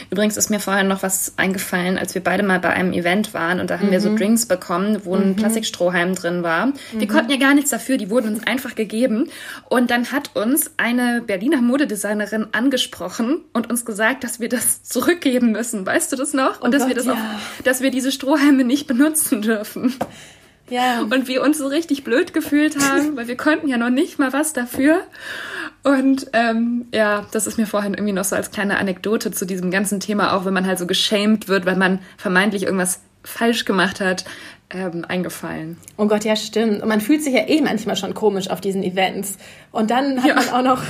[0.09, 3.59] Übrigens ist mir vorher noch was eingefallen, als wir beide mal bei einem Event waren
[3.59, 3.91] und da haben mhm.
[3.91, 4.17] wir so mhm.
[4.17, 5.35] Drinks bekommen, wo ein mhm.
[5.35, 6.67] Plastikstrohhalm drin war.
[6.67, 6.73] Mhm.
[6.93, 9.29] Wir konnten ja gar nichts dafür, die wurden uns einfach gegeben.
[9.69, 15.51] Und dann hat uns eine Berliner Modedesignerin angesprochen und uns gesagt, dass wir das zurückgeben
[15.51, 15.85] müssen.
[15.85, 16.61] Weißt du das noch?
[16.61, 17.13] Und oh dass Gott, wir das ja.
[17.13, 19.93] auch, dass wir diese Strohhalme nicht benutzen dürfen.
[20.69, 21.01] Ja.
[21.01, 24.33] Und wir uns so richtig blöd gefühlt haben, weil wir konnten ja noch nicht mal
[24.33, 25.01] was dafür.
[25.83, 29.71] Und ähm, ja, das ist mir vorhin irgendwie noch so als kleine Anekdote zu diesem
[29.71, 34.01] ganzen Thema, auch wenn man halt so geschämt wird, weil man vermeintlich irgendwas falsch gemacht
[34.01, 34.25] hat,
[34.71, 35.77] ähm, eingefallen.
[35.97, 36.81] Oh Gott, ja, stimmt.
[36.81, 39.37] Und man fühlt sich ja eh manchmal schon komisch auf diesen Events.
[39.71, 40.35] Und dann hat ja.
[40.35, 40.83] man auch noch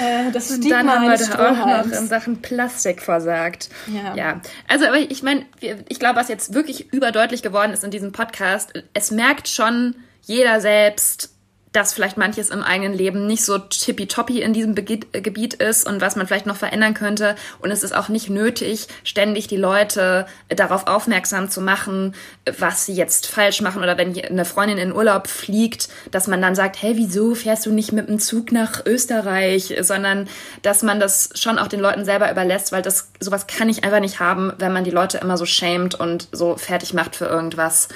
[0.00, 3.68] äh, das und dann haben wir da auch noch in Sachen Plastik versagt.
[3.92, 4.14] Ja.
[4.14, 4.40] ja.
[4.68, 8.72] Also, aber ich meine, ich glaube, was jetzt wirklich überdeutlich geworden ist in diesem Podcast,
[8.94, 11.33] es merkt schon jeder selbst,
[11.74, 16.00] dass vielleicht manches im eigenen Leben nicht so tippitoppi in diesem äh, Gebiet ist und
[16.00, 17.34] was man vielleicht noch verändern könnte.
[17.58, 22.14] Und es ist auch nicht nötig, ständig die Leute darauf aufmerksam zu machen,
[22.58, 23.82] was sie jetzt falsch machen.
[23.82, 27.72] Oder wenn eine Freundin in Urlaub fliegt, dass man dann sagt, hey, wieso fährst du
[27.72, 29.74] nicht mit dem Zug nach Österreich?
[29.80, 30.28] Sondern,
[30.62, 34.00] dass man das schon auch den Leuten selber überlässt, weil das, sowas kann ich einfach
[34.00, 37.88] nicht haben, wenn man die Leute immer so schämt und so fertig macht für irgendwas.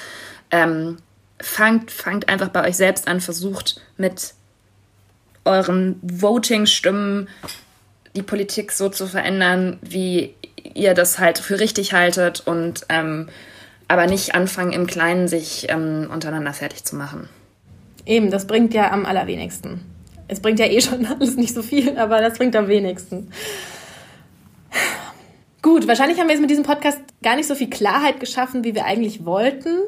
[0.51, 0.97] Ähm,
[1.41, 4.33] fangt, fangt einfach bei euch selbst an, versucht mit
[5.45, 7.27] euren Voting-Stimmen
[8.15, 10.33] die Politik so zu verändern, wie
[10.73, 13.29] ihr das halt für richtig haltet und ähm,
[13.87, 17.29] aber nicht anfangen im Kleinen sich ähm, untereinander fertig zu machen.
[18.05, 19.81] Eben, das bringt ja am allerwenigsten.
[20.27, 23.31] Es bringt ja eh schon alles nicht so viel, aber das bringt am wenigsten.
[25.61, 28.75] Gut, wahrscheinlich haben wir jetzt mit diesem Podcast gar nicht so viel Klarheit geschaffen, wie
[28.75, 29.81] wir eigentlich wollten.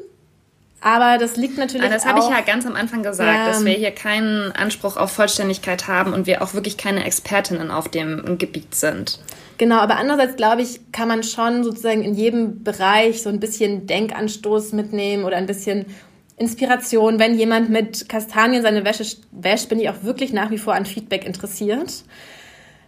[0.81, 1.85] Aber das liegt natürlich.
[1.85, 4.97] Ah, das habe ich ja ganz am Anfang gesagt, ja, dass wir hier keinen Anspruch
[4.97, 9.19] auf Vollständigkeit haben und wir auch wirklich keine Expertinnen auf dem Gebiet sind.
[9.59, 13.85] Genau, aber andererseits glaube ich, kann man schon sozusagen in jedem Bereich so ein bisschen
[13.85, 15.85] Denkanstoß mitnehmen oder ein bisschen
[16.35, 17.19] Inspiration.
[17.19, 20.87] Wenn jemand mit Kastanien seine Wäsche wäscht, bin ich auch wirklich nach wie vor an
[20.87, 22.03] Feedback interessiert.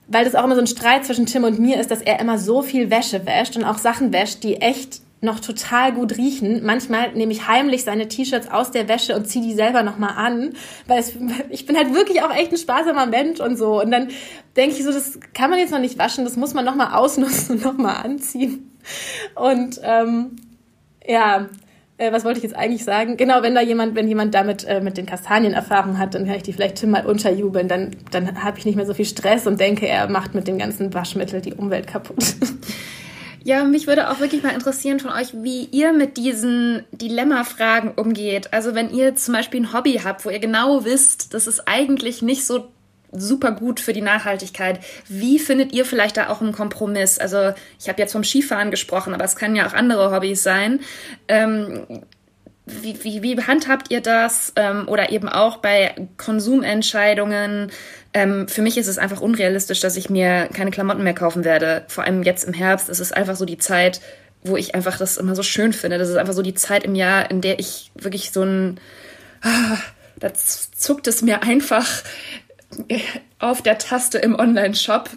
[0.08, 2.39] Weil das auch immer so ein Streit zwischen Tim und mir ist, dass er immer
[2.39, 6.63] so viel Wäsche wäscht und auch Sachen wäscht, die echt noch total gut riechen.
[6.63, 10.53] Manchmal nehme ich heimlich seine T-Shirts aus der Wäsche und ziehe die selber nochmal an,
[10.88, 11.13] weil es,
[11.49, 13.82] ich bin halt wirklich auch echt ein sparsamer Mensch und so.
[13.82, 14.09] Und dann
[14.55, 17.55] denke ich so, das kann man jetzt noch nicht waschen, das muss man nochmal ausnutzen
[17.55, 18.71] und nochmal anziehen.
[19.36, 20.36] Und ähm,
[21.05, 21.47] ja,
[21.97, 23.17] äh, was wollte ich jetzt eigentlich sagen?
[23.17, 26.36] Genau, wenn da jemand, wenn jemand damit äh, mit den Kastanien Erfahrung hat, dann kann
[26.36, 27.67] ich die vielleicht Tim mal unterjubeln.
[27.67, 30.57] Dann, dann habe ich nicht mehr so viel Stress und denke, er macht mit dem
[30.57, 32.36] ganzen Waschmittel die Umwelt kaputt.
[33.46, 38.54] Ja, mich würde auch wirklich mal interessieren von euch, wie ihr mit diesen Dilemma-Fragen umgeht.
[38.54, 42.22] Also wenn ihr zum Beispiel ein Hobby habt, wo ihr genau wisst, das ist eigentlich
[42.22, 42.70] nicht so
[43.12, 44.80] super gut für die Nachhaltigkeit.
[45.08, 47.20] Wie findet ihr vielleicht da auch einen Kompromiss?
[47.20, 50.80] Also ich habe jetzt vom Skifahren gesprochen, aber es können ja auch andere Hobbys sein.
[51.28, 51.86] Ähm,
[52.66, 54.54] wie, wie, wie handhabt ihr das?
[54.56, 57.72] Ähm, oder eben auch bei Konsumentscheidungen?
[58.14, 61.84] Ähm, für mich ist es einfach unrealistisch, dass ich mir keine Klamotten mehr kaufen werde.
[61.88, 62.89] Vor allem jetzt im Herbst.
[62.89, 64.01] Es ist einfach so die Zeit,
[64.43, 65.97] wo ich einfach das immer so schön finde.
[65.97, 68.80] Das ist einfach so die Zeit im Jahr, in der ich wirklich so ein,
[69.41, 69.78] ah,
[70.20, 72.03] da zuckt es mir einfach
[73.39, 75.09] auf der Taste im Online-Shop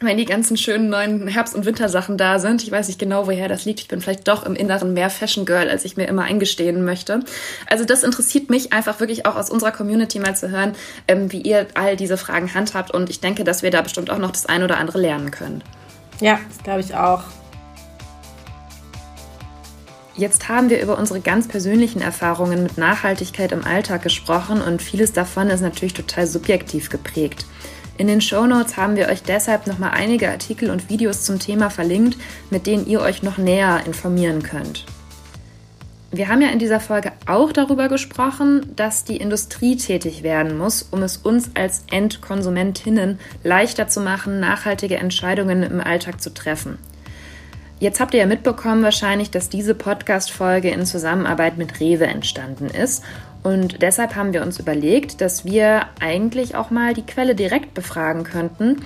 [0.00, 2.62] wenn die ganzen schönen neuen Herbst- und Wintersachen da sind.
[2.62, 3.80] Ich weiß nicht genau, woher das liegt.
[3.80, 7.20] Ich bin vielleicht doch im Inneren mehr Fashion Girl, als ich mir immer eingestehen möchte.
[7.66, 10.74] Also das interessiert mich einfach wirklich auch aus unserer Community mal zu hören,
[11.08, 12.92] ähm, wie ihr all diese Fragen handhabt.
[12.92, 15.64] Und ich denke, dass wir da bestimmt auch noch das ein oder andere lernen können.
[16.20, 17.24] Ja, das glaube ich auch.
[20.16, 25.12] Jetzt haben wir über unsere ganz persönlichen Erfahrungen mit Nachhaltigkeit im Alltag gesprochen und vieles
[25.12, 27.46] davon ist natürlich total subjektiv geprägt.
[27.98, 31.68] In den Show Notes haben wir euch deshalb nochmal einige Artikel und Videos zum Thema
[31.68, 32.16] verlinkt,
[32.48, 34.86] mit denen ihr euch noch näher informieren könnt.
[36.12, 40.86] Wir haben ja in dieser Folge auch darüber gesprochen, dass die Industrie tätig werden muss,
[40.92, 46.78] um es uns als Endkonsumentinnen leichter zu machen, nachhaltige Entscheidungen im Alltag zu treffen.
[47.80, 53.04] Jetzt habt ihr ja mitbekommen wahrscheinlich, dass diese Podcast-Folge in Zusammenarbeit mit Rewe entstanden ist
[53.42, 58.24] und deshalb haben wir uns überlegt, dass wir eigentlich auch mal die Quelle direkt befragen
[58.24, 58.82] könnten.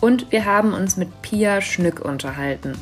[0.00, 2.72] Und wir haben uns mit Pia Schnück unterhalten.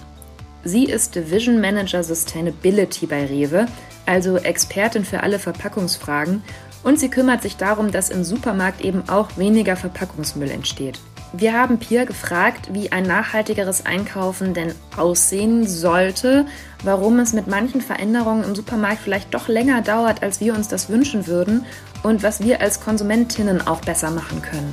[0.65, 3.67] Sie ist Division Manager Sustainability bei Rewe,
[4.07, 6.43] also Expertin für alle Verpackungsfragen.
[6.83, 10.99] Und sie kümmert sich darum, dass im Supermarkt eben auch weniger Verpackungsmüll entsteht.
[11.33, 16.47] Wir haben Pia gefragt, wie ein nachhaltigeres Einkaufen denn aussehen sollte,
[16.85, 20.89] warum es mit manchen Veränderungen im Supermarkt vielleicht doch länger dauert, als wir uns das
[20.89, 21.65] wünschen würden
[22.03, 24.73] und was wir als Konsumentinnen auch besser machen können.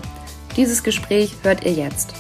[0.56, 2.14] Dieses Gespräch hört ihr jetzt.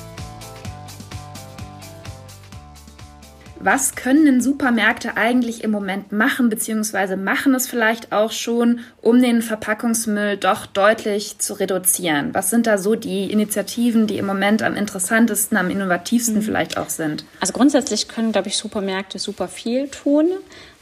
[3.63, 9.21] Was können denn Supermärkte eigentlich im Moment machen, beziehungsweise machen es vielleicht auch schon, um
[9.21, 12.33] den Verpackungsmüll doch deutlich zu reduzieren?
[12.33, 16.41] Was sind da so die Initiativen, die im Moment am interessantesten, am innovativsten mhm.
[16.41, 17.25] vielleicht auch sind?
[17.39, 20.27] Also grundsätzlich können, glaube ich, Supermärkte super viel tun,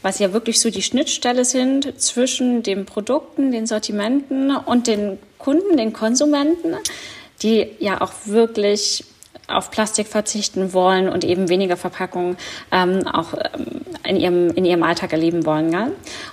[0.02, 5.76] was ja wirklich so die Schnittstelle sind zwischen den Produkten, den Sortimenten und den Kunden,
[5.76, 6.76] den Konsumenten,
[7.42, 9.04] die ja auch wirklich
[9.48, 12.36] auf Plastik verzichten wollen und eben weniger Verpackungen
[12.70, 15.72] ähm, auch ähm, in, ihrem, in ihrem Alltag erleben wollen.
[15.72, 15.88] Ja?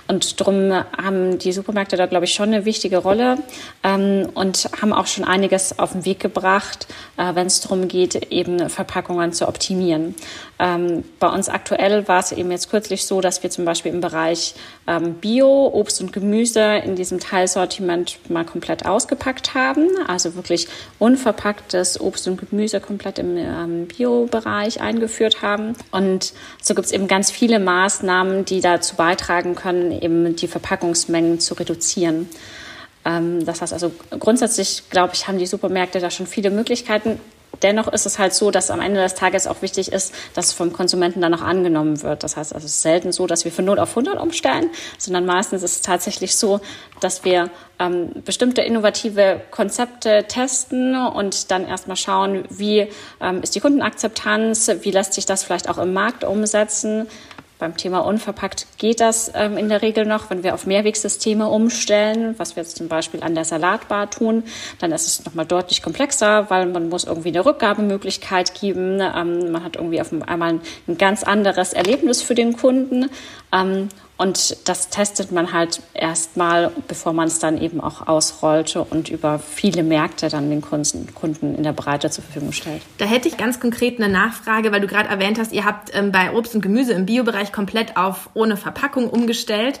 [0.08, 3.38] Und darum haben die Supermärkte da, glaube ich, schon eine wichtige Rolle
[3.84, 6.86] ähm, und haben auch schon einiges auf den Weg gebracht,
[7.18, 10.14] äh, wenn es darum geht, eben Verpackungen zu optimieren.
[10.58, 14.00] Ähm, bei uns aktuell war es eben jetzt kürzlich so, dass wir zum Beispiel im
[14.00, 14.54] Bereich
[14.86, 19.88] ähm, Bio, Obst und Gemüse in diesem Teilsortiment mal komplett ausgepackt haben.
[20.06, 25.74] Also wirklich unverpacktes Obst und Gemüse komplett im ähm, Bio-Bereich eingeführt haben.
[25.90, 26.32] Und
[26.62, 31.54] so gibt es eben ganz viele Maßnahmen, die dazu beitragen können, eben die Verpackungsmengen zu
[31.54, 32.28] reduzieren.
[33.04, 37.20] Ähm, das heißt also grundsätzlich, glaube ich, haben die Supermärkte da schon viele Möglichkeiten.
[37.62, 40.52] Dennoch ist es halt so, dass am Ende des Tages auch wichtig ist, dass es
[40.52, 42.22] vom Konsumenten dann auch angenommen wird.
[42.22, 45.26] Das heißt, also es ist selten so, dass wir von 0 auf 100 umstellen, sondern
[45.26, 46.60] meistens ist es tatsächlich so,
[47.00, 52.88] dass wir ähm, bestimmte innovative Konzepte testen und dann erstmal schauen, wie
[53.20, 57.08] ähm, ist die Kundenakzeptanz, wie lässt sich das vielleicht auch im Markt umsetzen.
[57.58, 60.30] Beim Thema unverpackt geht das ähm, in der Regel noch.
[60.30, 64.44] Wenn wir auf Mehrwegsysteme umstellen, was wir jetzt zum Beispiel an der Salatbar tun,
[64.78, 69.00] dann ist es nochmal deutlich komplexer, weil man muss irgendwie eine Rückgabemöglichkeit geben.
[69.00, 73.10] Ähm, man hat irgendwie auf einmal ein ganz anderes Erlebnis für den Kunden.
[73.52, 79.08] Ähm, und das testet man halt erstmal, bevor man es dann eben auch ausrollte und
[79.10, 82.82] über viele Märkte dann den Kunden in der Breite zur Verfügung stellt.
[82.98, 86.10] Da hätte ich ganz konkret eine Nachfrage, weil du gerade erwähnt hast, ihr habt ähm,
[86.10, 89.80] bei Obst und Gemüse im Biobereich komplett auf ohne Verpackung umgestellt.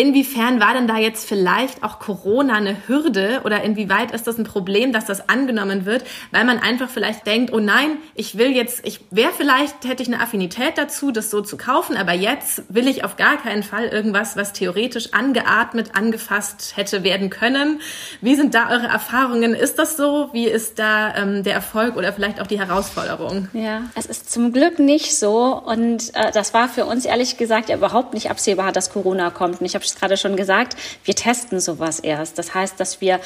[0.00, 4.44] Inwiefern war denn da jetzt vielleicht auch Corona eine Hürde oder inwieweit ist das ein
[4.44, 8.80] Problem, dass das angenommen wird, weil man einfach vielleicht denkt, oh nein, ich will jetzt,
[8.86, 12.88] ich wäre vielleicht, hätte ich eine Affinität dazu, das so zu kaufen, aber jetzt will
[12.88, 17.82] ich auf gar keinen Fall irgendwas, was theoretisch angeatmet, angefasst hätte werden können.
[18.22, 19.52] Wie sind da eure Erfahrungen?
[19.52, 20.30] Ist das so?
[20.32, 23.48] Wie ist da ähm, der Erfolg oder vielleicht auch die Herausforderung?
[23.52, 27.68] Ja, es ist zum Glück nicht so und äh, das war für uns ehrlich gesagt
[27.68, 29.60] ja überhaupt nicht absehbar, dass Corona kommt.
[29.60, 32.38] Ich habe es gerade schon gesagt, wir testen sowas erst.
[32.38, 33.20] Das heißt, dass wir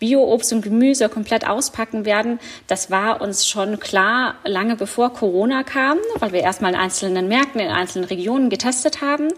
[0.00, 5.98] Bio-Obst und Gemüse komplett auspacken werden, das war uns schon klar lange bevor Corona kam,
[6.18, 9.28] weil wir erstmal in einzelnen Märkten, in einzelnen Regionen getestet haben.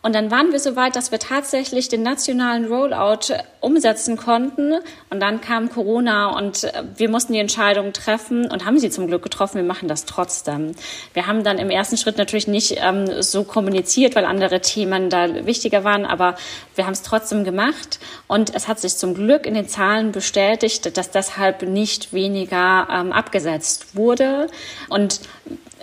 [0.00, 4.74] Und dann waren wir so weit, dass wir tatsächlich den nationalen Rollout umsetzen konnten.
[5.10, 9.08] Und dann kam Corona und äh, wir mussten die Entscheidung treffen und haben sie zum
[9.08, 9.56] Glück getroffen.
[9.56, 10.76] Wir machen das trotzdem.
[11.14, 15.46] Wir haben dann im ersten Schritt natürlich nicht ähm, so kommuniziert, weil andere Themen da
[15.46, 16.36] wichtiger waren, aber
[16.76, 17.98] wir haben es trotzdem gemacht.
[18.28, 23.12] Und es hat sich zum Glück in den Zahlen bestätigt, dass deshalb nicht weniger ähm,
[23.12, 24.46] abgesetzt wurde.
[24.88, 25.20] Und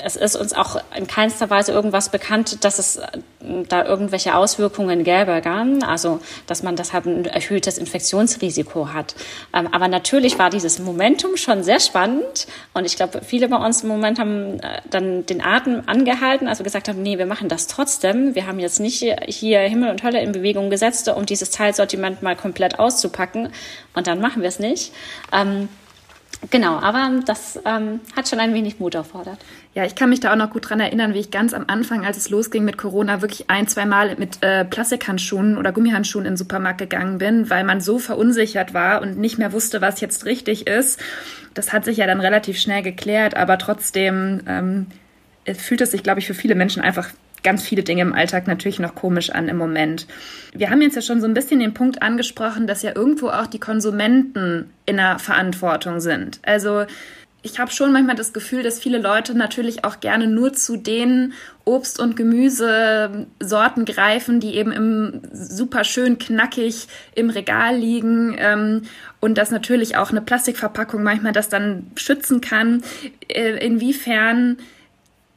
[0.03, 3.07] es ist uns auch in keinster Weise irgendwas bekannt, dass es äh,
[3.69, 5.41] da irgendwelche Auswirkungen gäbe.
[5.85, 9.15] Also, dass man deshalb ein erhöhtes Infektionsrisiko hat.
[9.53, 12.47] Ähm, aber natürlich war dieses Momentum schon sehr spannend.
[12.73, 16.63] Und ich glaube, viele bei uns im Moment haben äh, dann den Atem angehalten, also
[16.63, 18.35] gesagt haben, nee, wir machen das trotzdem.
[18.35, 22.35] Wir haben jetzt nicht hier Himmel und Hölle in Bewegung gesetzt, um dieses Teilsortiment mal
[22.35, 23.49] komplett auszupacken.
[23.93, 24.91] Und dann machen wir es nicht.
[26.51, 29.39] Genau, aber das ähm, hat schon ein wenig Mut erfordert.
[29.73, 32.05] Ja, ich kann mich da auch noch gut dran erinnern, wie ich ganz am Anfang,
[32.05, 36.33] als es losging mit Corona, wirklich ein, zwei Mal mit äh, Plastikhandschuhen oder Gummihandschuhen in
[36.33, 40.25] den Supermarkt gegangen bin, weil man so verunsichert war und nicht mehr wusste, was jetzt
[40.25, 40.99] richtig ist.
[41.53, 44.87] Das hat sich ja dann relativ schnell geklärt, aber trotzdem ähm,
[45.53, 47.09] fühlt es sich, glaube ich, für viele Menschen einfach
[47.45, 50.07] ganz viele Dinge im Alltag natürlich noch komisch an im Moment.
[50.53, 53.47] Wir haben jetzt ja schon so ein bisschen den Punkt angesprochen, dass ja irgendwo auch
[53.47, 56.39] die Konsumenten in der Verantwortung sind.
[56.43, 56.85] Also
[57.43, 61.33] ich habe schon manchmal das Gefühl, dass viele Leute natürlich auch gerne nur zu den
[61.63, 68.81] Obst- und Gemüsesorten greifen, die eben im super schön knackig im Regal liegen ähm,
[69.19, 72.81] und dass natürlich auch eine Plastikverpackung manchmal das dann schützen kann.
[73.27, 74.57] Äh, inwiefern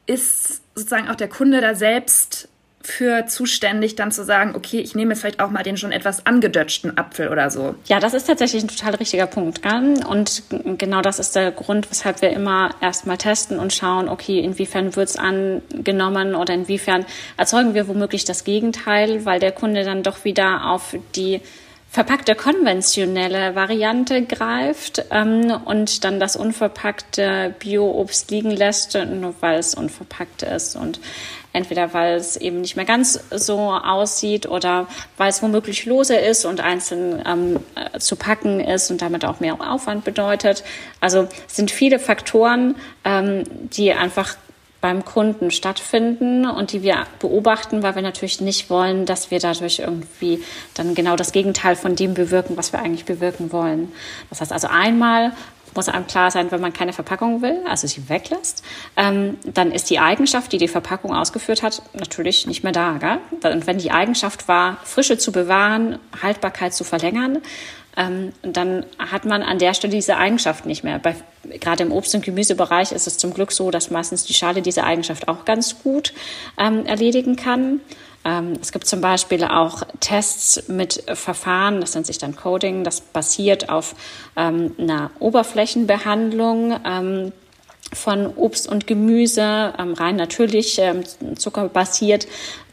[0.07, 2.49] ist sozusagen auch der Kunde da selbst
[2.81, 6.25] für zuständig, dann zu sagen, okay, ich nehme jetzt vielleicht auch mal den schon etwas
[6.25, 7.75] angedötschten Apfel oder so.
[7.85, 9.61] Ja, das ist tatsächlich ein total richtiger Punkt.
[9.61, 10.03] Gell?
[10.07, 10.43] Und
[10.77, 15.09] genau das ist der Grund, weshalb wir immer erstmal testen und schauen, okay, inwiefern wird
[15.09, 17.05] es angenommen oder inwiefern
[17.37, 21.41] erzeugen wir womöglich das Gegenteil, weil der Kunde dann doch wieder auf die
[21.91, 29.73] verpackte konventionelle Variante greift ähm, und dann das unverpackte Bio-Obst liegen lässt, nur weil es
[29.73, 30.99] unverpackt ist und
[31.51, 34.87] entweder weil es eben nicht mehr ganz so aussieht oder
[35.17, 39.39] weil es womöglich lose ist und einzeln ähm, äh, zu packen ist und damit auch
[39.39, 40.63] mehr Aufwand bedeutet.
[40.99, 44.35] Also es sind viele Faktoren, ähm, die einfach
[44.81, 49.79] beim Kunden stattfinden und die wir beobachten, weil wir natürlich nicht wollen, dass wir dadurch
[49.79, 50.41] irgendwie
[50.73, 53.91] dann genau das Gegenteil von dem bewirken, was wir eigentlich bewirken wollen.
[54.29, 55.33] Das heißt also einmal
[55.75, 58.63] muss einem klar sein, wenn man keine Verpackung will, also sie weglässt,
[58.97, 62.97] ähm, dann ist die Eigenschaft, die die Verpackung ausgeführt hat, natürlich nicht mehr da.
[62.97, 63.53] Gell?
[63.53, 67.39] Und wenn die Eigenschaft war, Frische zu bewahren, Haltbarkeit zu verlängern,
[67.99, 70.99] ähm, dann hat man an der Stelle diese Eigenschaft nicht mehr.
[70.99, 71.15] Bei,
[71.59, 74.85] gerade im Obst- und Gemüsebereich ist es zum Glück so, dass meistens die Schale diese
[74.85, 76.13] Eigenschaft auch ganz gut
[76.57, 77.81] ähm, erledigen kann.
[78.23, 83.01] Ähm, es gibt zum Beispiel auch Tests mit Verfahren, das nennt sich dann Coding, das
[83.01, 83.95] basiert auf
[84.37, 87.33] ähm, einer Oberflächenbehandlung ähm,
[87.91, 90.81] von Obst und Gemüse, ähm, rein natürlich
[91.35, 92.27] zuckerbasiert,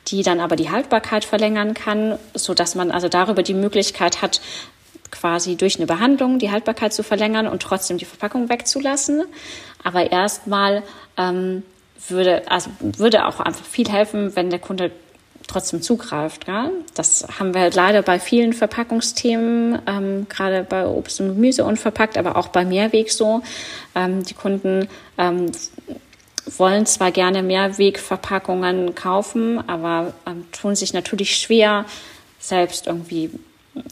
[0.09, 4.41] die dann aber die Haltbarkeit verlängern kann, so dass man also darüber die Möglichkeit hat,
[5.11, 9.25] quasi durch eine Behandlung die Haltbarkeit zu verlängern und trotzdem die Verpackung wegzulassen.
[9.83, 10.83] Aber erstmal
[11.17, 11.63] ähm,
[12.09, 14.91] würde, also würde auch einfach viel helfen, wenn der Kunde
[15.47, 16.49] trotzdem zugreift.
[16.49, 16.71] Ja?
[16.95, 22.37] Das haben wir leider bei vielen Verpackungsthemen, ähm, gerade bei Obst und Gemüse unverpackt, aber
[22.37, 23.43] auch bei Mehrweg so.
[23.95, 24.89] Ähm, die Kunden
[25.19, 25.53] ähm,
[26.59, 31.85] wollen zwar gerne Mehrwegverpackungen kaufen, aber ähm, tun sich natürlich schwer,
[32.39, 33.31] selbst irgendwie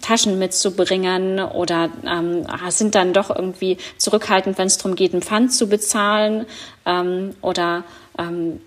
[0.01, 5.53] Taschen mitzubringen oder ähm, sind dann doch irgendwie zurückhaltend, wenn es darum geht, ein Pfand
[5.53, 6.47] zu bezahlen
[6.87, 7.85] ähm, oder
[8.19, 8.61] ähm,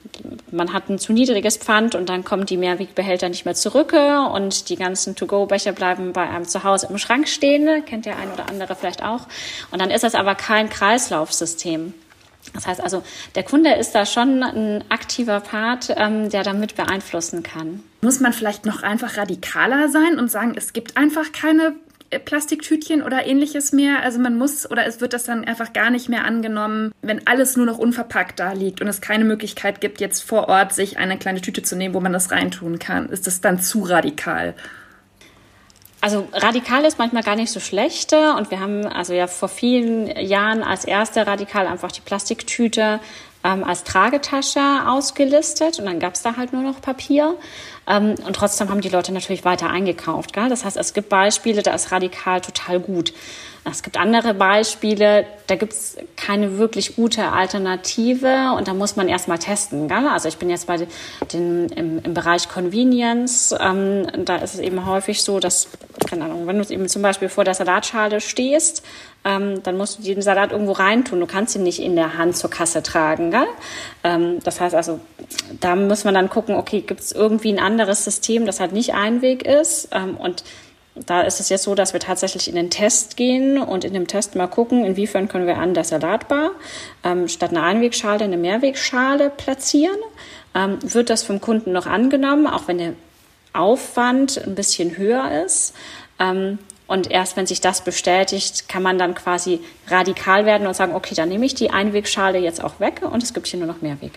[0.51, 3.93] man hat ein zu niedriges Pfand und dann kommen die Mehrwegbehälter nicht mehr zurück
[4.34, 8.32] und die ganzen To-Go-Becher bleiben bei einem zu Hause im Schrank stehen, kennt der ein
[8.32, 9.22] oder andere vielleicht auch.
[9.72, 11.93] Und dann ist das aber kein Kreislaufsystem.
[12.54, 13.04] Das heißt also,
[13.36, 17.84] der Kunde ist da schon ein aktiver Part, ähm, der damit beeinflussen kann.
[18.02, 21.76] Muss man vielleicht noch einfach radikaler sein und sagen, es gibt einfach keine
[22.10, 24.02] äh, Plastiktütchen oder ähnliches mehr.
[24.02, 27.58] Also man muss oder es wird das dann einfach gar nicht mehr angenommen, wenn alles
[27.58, 31.18] nur noch unverpackt da liegt und es keine Möglichkeit gibt, jetzt vor Ort sich eine
[31.18, 33.10] kleine Tüte zu nehmen, wo man das reintun kann.
[33.10, 34.54] Ist das dann zu radikal?
[36.08, 40.08] Also radikal ist manchmal gar nicht so schlecht und wir haben also ja vor vielen
[40.18, 43.01] Jahren als erste radikal einfach die Plastiktüte
[43.43, 47.36] ähm, als Tragetasche ausgelistet und dann gab es da halt nur noch Papier.
[47.88, 50.34] Ähm, und trotzdem haben die Leute natürlich weiter eingekauft.
[50.34, 50.49] Gell?
[50.49, 53.14] Das heißt, es gibt Beispiele, da ist radikal total gut.
[53.70, 59.10] Es gibt andere Beispiele, da gibt es keine wirklich gute Alternative und da muss man
[59.10, 59.88] erstmal testen.
[59.88, 60.08] Gell?
[60.08, 60.88] Also ich bin jetzt bei
[61.34, 65.68] den, im, im Bereich Convenience, ähm, da ist es eben häufig so, dass,
[66.10, 68.84] keine Ahnung, wenn du eben zum Beispiel vor der Salatschale stehst,
[69.26, 71.20] ähm, dann musst du den Salat irgendwo reintun.
[71.20, 73.32] Du kannst ihn nicht in der Hand zur Kasse tragen.
[73.32, 73.48] Gell?
[74.04, 75.00] Ähm, das heißt also,
[75.60, 78.93] da muss man dann gucken, okay, gibt es irgendwie ein anderes System, das halt nicht
[78.93, 80.43] Einweg ist ähm, und
[81.06, 84.08] da ist es jetzt so, dass wir tatsächlich in den Test gehen und in dem
[84.08, 86.52] Test mal gucken, inwiefern können wir an der Salatbar
[87.04, 89.98] ähm, statt einer Einwegschale eine Mehrwegschale platzieren.
[90.56, 92.93] Ähm, wird das vom Kunden noch angenommen, auch wenn der
[93.58, 95.74] Aufwand ein bisschen höher ist?
[96.20, 100.95] Ähm, und erst wenn sich das bestätigt, kann man dann quasi radikal werden und sagen,
[100.95, 103.82] okay, dann nehme ich die Einwegschale jetzt auch weg und es gibt hier nur noch
[103.82, 104.14] Mehrweg.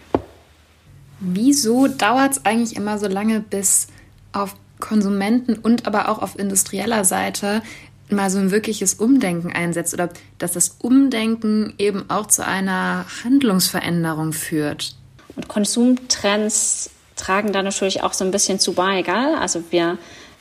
[1.19, 3.89] Wieso dauert es eigentlich immer so lange, bis
[4.33, 7.63] auf Konsumenten und aber auch auf industrieller Seite
[8.09, 14.33] mal so ein wirkliches Umdenken einsetzt oder dass das Umdenken eben auch zu einer Handlungsveränderung
[14.33, 14.97] führt.
[15.37, 19.35] Und Konsumtrends tragen da natürlich auch so ein bisschen zu bei, gell?
[19.39, 19.99] Also wir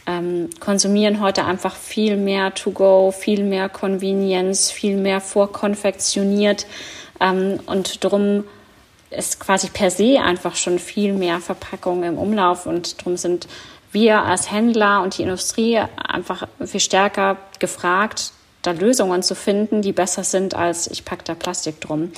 [0.07, 6.65] ähm, konsumieren heute einfach viel mehr To-Go, viel mehr Convenience, viel mehr vorkonfektioniert
[7.19, 8.45] ähm, und darum
[9.11, 13.47] ist quasi per se einfach schon viel mehr Verpackung im Umlauf und darum sind
[13.91, 19.93] wir als Händler und die Industrie einfach viel stärker gefragt, da Lösungen zu finden, die
[19.93, 22.11] besser sind als ich packe da Plastik drum.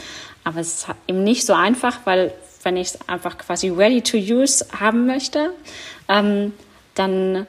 [0.43, 2.33] Aber es ist eben nicht so einfach, weil
[2.63, 5.53] wenn ich es einfach quasi ready to use haben möchte,
[6.07, 6.53] ähm,
[6.95, 7.47] dann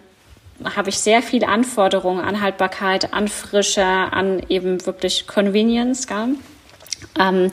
[0.65, 6.07] habe ich sehr viele Anforderungen an Haltbarkeit, an Frische, an eben wirklich Convenience.
[7.19, 7.51] Ähm,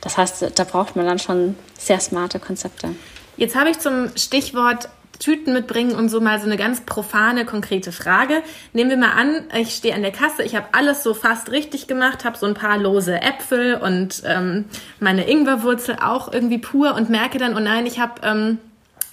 [0.00, 2.94] das heißt, da braucht man dann schon sehr smarte Konzepte.
[3.36, 4.88] Jetzt habe ich zum Stichwort
[5.22, 8.42] Tüten mitbringen und so mal so eine ganz profane, konkrete Frage.
[8.72, 11.86] Nehmen wir mal an, ich stehe an der Kasse, ich habe alles so fast richtig
[11.86, 14.64] gemacht, habe so ein paar lose Äpfel und ähm,
[14.98, 18.58] meine Ingwerwurzel auch irgendwie pur und merke dann, oh nein, ich habe ähm,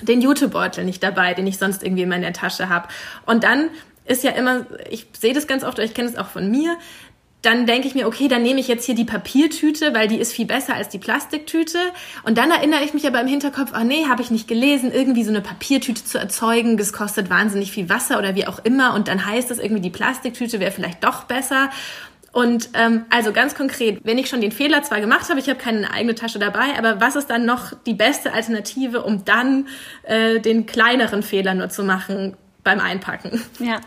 [0.02, 2.88] den Jutebeutel nicht dabei, den ich sonst irgendwie in meiner Tasche habe.
[3.28, 3.70] Und dann
[4.06, 6.76] ist ja immer, ich sehe das ganz oft, ich kenne es auch von mir,
[7.42, 10.34] dann denke ich mir, okay, dann nehme ich jetzt hier die Papiertüte, weil die ist
[10.34, 11.78] viel besser als die Plastiktüte.
[12.24, 15.24] Und dann erinnere ich mich aber im Hinterkopf, oh nee, habe ich nicht gelesen, irgendwie
[15.24, 18.94] so eine Papiertüte zu erzeugen, das kostet wahnsinnig viel Wasser oder wie auch immer.
[18.94, 21.70] Und dann heißt es irgendwie, die Plastiktüte wäre vielleicht doch besser.
[22.32, 25.60] Und ähm, also ganz konkret, wenn ich schon den Fehler zwar gemacht habe, ich habe
[25.60, 29.68] keine eigene Tasche dabei, aber was ist dann noch die beste Alternative, um dann
[30.04, 33.44] äh, den kleineren Fehler nur zu machen beim Einpacken?
[33.60, 33.80] Ja.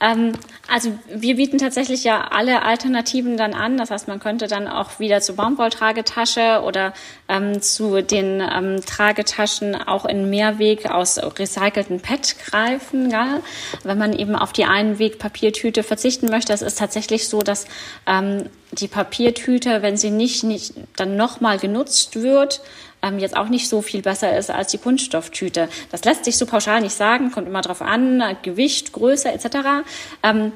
[0.00, 0.32] Ähm,
[0.68, 3.78] also wir bieten tatsächlich ja alle Alternativen dann an.
[3.78, 6.92] Das heißt, man könnte dann auch wieder zur Baumwolltragetasche oder
[7.28, 13.10] ähm, zu den ähm, Tragetaschen auch in Mehrweg aus recycelten PET greifen.
[13.10, 13.42] Gell?
[13.82, 17.66] Wenn man eben auf die Einweg-Papiertüte verzichten möchte, es ist tatsächlich so, dass
[18.06, 22.60] ähm, die Papiertüte, wenn sie nicht, nicht dann nochmal genutzt wird,
[23.02, 25.68] ähm, jetzt auch nicht so viel besser ist als die Kunststofftüte.
[25.90, 29.84] Das lässt sich so pauschal nicht sagen, kommt immer drauf an, Gewicht, Größe etc.
[30.22, 30.52] Ähm,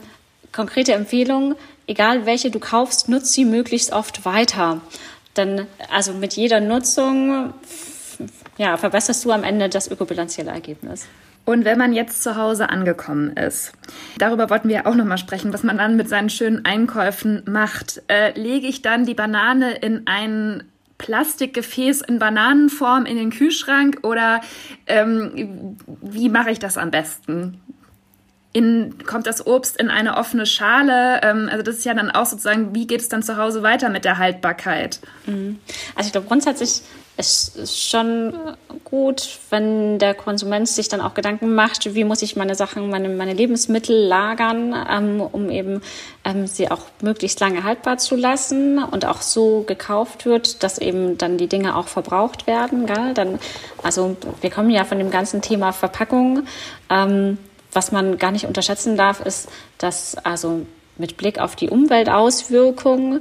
[0.53, 1.55] konkrete Empfehlung,
[1.86, 4.80] egal welche du kaufst, nutz sie möglichst oft weiter.
[5.36, 7.55] Denn also mit jeder Nutzung
[8.59, 11.07] ja, verbesserst du am Ende das ökobilanzielle Ergebnis.
[11.45, 13.72] Und wenn man jetzt zu Hause angekommen ist,
[14.18, 18.01] darüber wollten wir auch nochmal sprechen, was man dann mit seinen schönen Einkäufen macht.
[18.07, 20.62] Äh, lege ich dann die Banane in einen
[21.03, 24.40] Plastikgefäß in Bananenform in den Kühlschrank oder
[24.86, 27.61] ähm, wie mache ich das am besten?
[28.55, 31.20] In, kommt das Obst in eine offene Schale?
[31.22, 33.88] Ähm, also das ist ja dann auch sozusagen, wie geht es dann zu Hause weiter
[33.88, 35.00] mit der Haltbarkeit?
[35.26, 35.59] Mhm.
[35.96, 36.82] Also ich glaube grundsätzlich
[37.16, 38.32] es ist schon
[38.84, 43.10] gut, wenn der Konsument sich dann auch Gedanken macht, wie muss ich meine Sachen, meine,
[43.10, 45.82] meine Lebensmittel lagern, ähm, um eben
[46.24, 51.18] ähm, sie auch möglichst lange haltbar zu lassen und auch so gekauft wird, dass eben
[51.18, 52.86] dann die Dinge auch verbraucht werden.
[52.86, 53.12] Gell?
[53.14, 53.38] Dann,
[53.82, 56.44] also wir kommen ja von dem ganzen Thema Verpackung.
[56.88, 57.38] Ähm,
[57.72, 59.48] was man gar nicht unterschätzen darf, ist,
[59.78, 63.20] dass also mit Blick auf die Umweltauswirkungen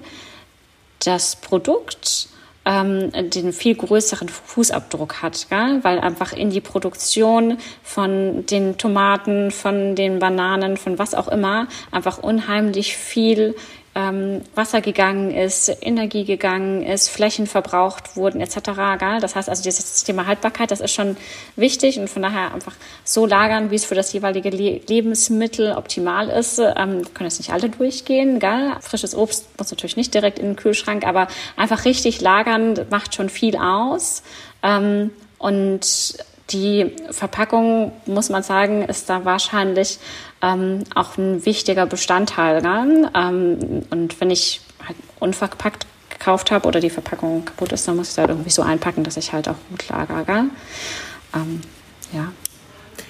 [0.99, 2.29] das Produkt
[2.65, 5.79] ähm, den viel größeren Fußabdruck hat, gell?
[5.83, 11.67] weil einfach in die Produktion von den Tomaten, von den Bananen, von was auch immer,
[11.91, 13.55] einfach unheimlich viel
[13.93, 18.55] ähm, Wasser gegangen ist, Energie gegangen ist, Flächen verbraucht wurden etc.
[18.97, 19.19] Gell?
[19.19, 21.17] Das heißt also dieses Thema Haltbarkeit, das ist schon
[21.57, 26.29] wichtig und von daher einfach so lagern, wie es für das jeweilige Le Lebensmittel optimal
[26.29, 26.59] ist.
[26.59, 28.39] Ähm, wir können jetzt nicht alle durchgehen.
[28.39, 28.77] Gell?
[28.79, 31.27] Frisches Obst muss natürlich nicht direkt in den Kühlschrank, aber
[31.57, 34.23] einfach richtig lagern macht schon viel aus.
[34.63, 36.15] Ähm, und
[36.53, 39.99] die Verpackung, muss man sagen, ist da wahrscheinlich
[40.41, 42.61] ähm, auch ein wichtiger Bestandteil.
[43.15, 48.11] Ähm, und wenn ich halt unverpackt gekauft habe oder die Verpackung kaputt ist, dann muss
[48.11, 50.45] ich halt irgendwie so einpacken, dass ich halt auch gut lagere.
[51.33, 51.61] Ähm,
[52.13, 52.31] ja.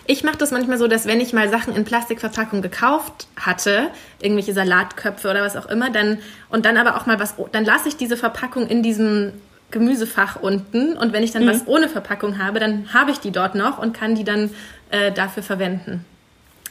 [0.06, 3.90] Ich mache das manchmal so, dass wenn ich mal Sachen in Plastikverpackung gekauft hatte,
[4.20, 6.20] irgendwelche Salatköpfe oder was auch immer, dann
[6.50, 9.34] und dann aber auch mal was, dann lasse ich diese Verpackung in diesem
[9.72, 11.50] Gemüsefach unten und wenn ich dann mhm.
[11.50, 14.52] was ohne Verpackung habe, dann habe ich die dort noch und kann die dann
[14.90, 16.06] äh, dafür verwenden.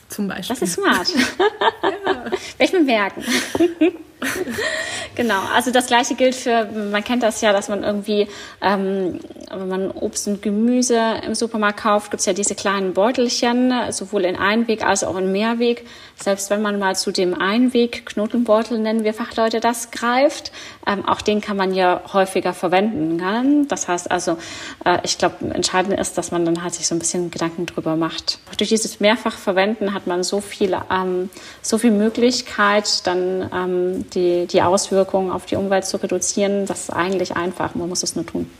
[0.08, 0.56] Zum Beispiel.
[0.56, 1.08] Das ist smart.
[1.82, 1.90] ja.
[2.04, 3.24] Werde ich mir merken.
[5.14, 8.28] genau, also das gleiche gilt für, man kennt das ja, dass man irgendwie,
[8.60, 13.72] ähm, wenn man Obst und Gemüse im Supermarkt kauft, gibt es ja diese kleinen Beutelchen,
[13.90, 15.86] sowohl in Einweg als auch in Mehrweg.
[16.16, 20.52] Selbst wenn man mal zu dem Einweg, Knotenbeutel nennen wir Fachleute das, greift,
[20.86, 23.16] ähm, auch den kann man ja häufiger verwenden.
[23.16, 23.66] Gell?
[23.68, 24.36] Das heißt also,
[24.84, 27.96] äh, ich glaube, entscheidend ist, dass man dann halt sich so ein bisschen Gedanken drüber
[27.96, 28.38] macht.
[28.58, 31.30] Durch dieses Mehrfachverwenden hat man so viel, ähm,
[31.62, 36.66] so viel Möglichkeit, dann ähm, die, die Auswirkungen auf die Umwelt zu reduzieren.
[36.66, 38.50] Das ist eigentlich einfach, man muss es nur tun.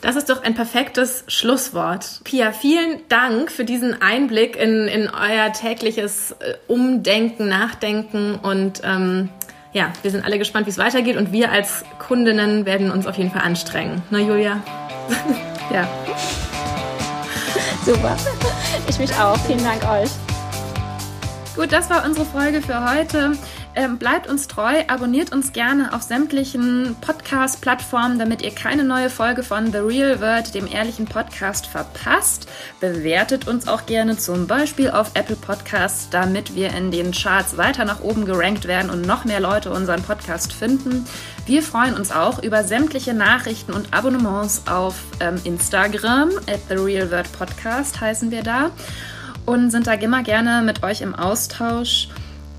[0.00, 2.20] Das ist doch ein perfektes Schlusswort.
[2.24, 9.28] Pia, vielen Dank für diesen Einblick in, in euer tägliches äh, Umdenken, Nachdenken und ähm,
[9.72, 13.16] ja, wir sind alle gespannt, wie es weitergeht und wir als Kundinnen werden uns auf
[13.16, 14.02] jeden Fall anstrengen.
[14.10, 14.62] Na, Julia?
[15.72, 15.86] ja.
[17.84, 18.16] Super.
[18.88, 19.38] Ich mich auch.
[19.46, 20.10] Vielen Dank euch.
[21.56, 23.32] Gut, das war unsere Folge für heute.
[23.76, 29.44] Ähm, bleibt uns treu, abonniert uns gerne auf sämtlichen Podcast-Plattformen, damit ihr keine neue Folge
[29.44, 32.48] von The Real World, dem ehrlichen Podcast, verpasst.
[32.80, 37.84] Bewertet uns auch gerne zum Beispiel auf Apple Podcasts, damit wir in den Charts weiter
[37.84, 41.06] nach oben gerankt werden und noch mehr Leute unseren Podcast finden.
[41.46, 47.10] Wir freuen uns auch über sämtliche Nachrichten und Abonnements auf ähm, Instagram, at The Real
[47.12, 48.70] World Podcast heißen wir da
[49.46, 52.08] und sind da immer gerne mit euch im Austausch.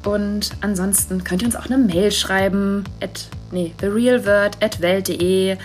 [0.05, 5.57] Und ansonsten könnt ihr uns auch eine Mail schreiben, at, nee, therealword.welt.de.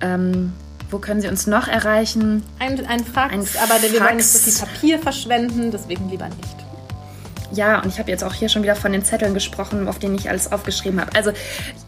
[0.00, 0.52] Ähm,
[0.90, 2.44] wo können Sie uns noch erreichen?
[2.60, 3.92] Ein, ein Fax, ein aber Fax.
[3.92, 6.56] wir wollen nicht so viel Papier verschwenden, deswegen lieber nicht.
[7.52, 10.14] Ja, und ich habe jetzt auch hier schon wieder von den Zetteln gesprochen, auf denen
[10.14, 11.14] ich alles aufgeschrieben habe.
[11.14, 11.32] Also,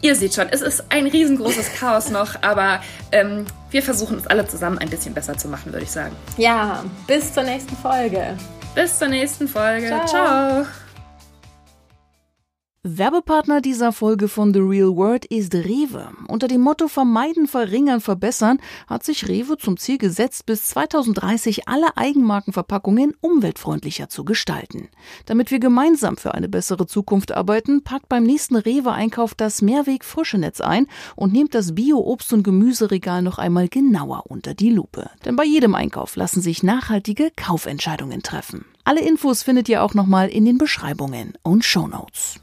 [0.01, 2.81] ihr seht schon, es ist ein riesengroßes Chaos noch, aber
[3.11, 6.15] ähm, wir versuchen es alle zusammen ein bisschen besser zu machen, würde ich sagen.
[6.37, 8.37] Ja, bis zur nächsten Folge.
[8.75, 9.87] Bis zur nächsten Folge.
[9.87, 10.05] Ciao.
[10.05, 10.65] Ciao.
[12.83, 16.09] Werbepartner dieser Folge von The Real World ist Rewe.
[16.27, 21.97] Unter dem Motto Vermeiden, Verringern, Verbessern hat sich Rewe zum Ziel gesetzt, bis 2030 alle
[21.97, 24.89] Eigenmarkenverpackungen umweltfreundlicher zu gestalten.
[25.25, 30.87] Damit wir gemeinsam für eine bessere Zukunft arbeiten, packt beim nächsten Rewe-Einkauf das Mehrweg-Frischenetz ein
[31.15, 35.09] und nehmt das Bio-Obst- und Gemüseregal noch einmal genauer unter die Lupe.
[35.25, 38.65] Denn bei jedem Einkauf lassen sich nachhaltige Kaufentscheidungen treffen.
[38.85, 42.39] Alle Infos findet ihr auch nochmal in den Beschreibungen und Shownotes.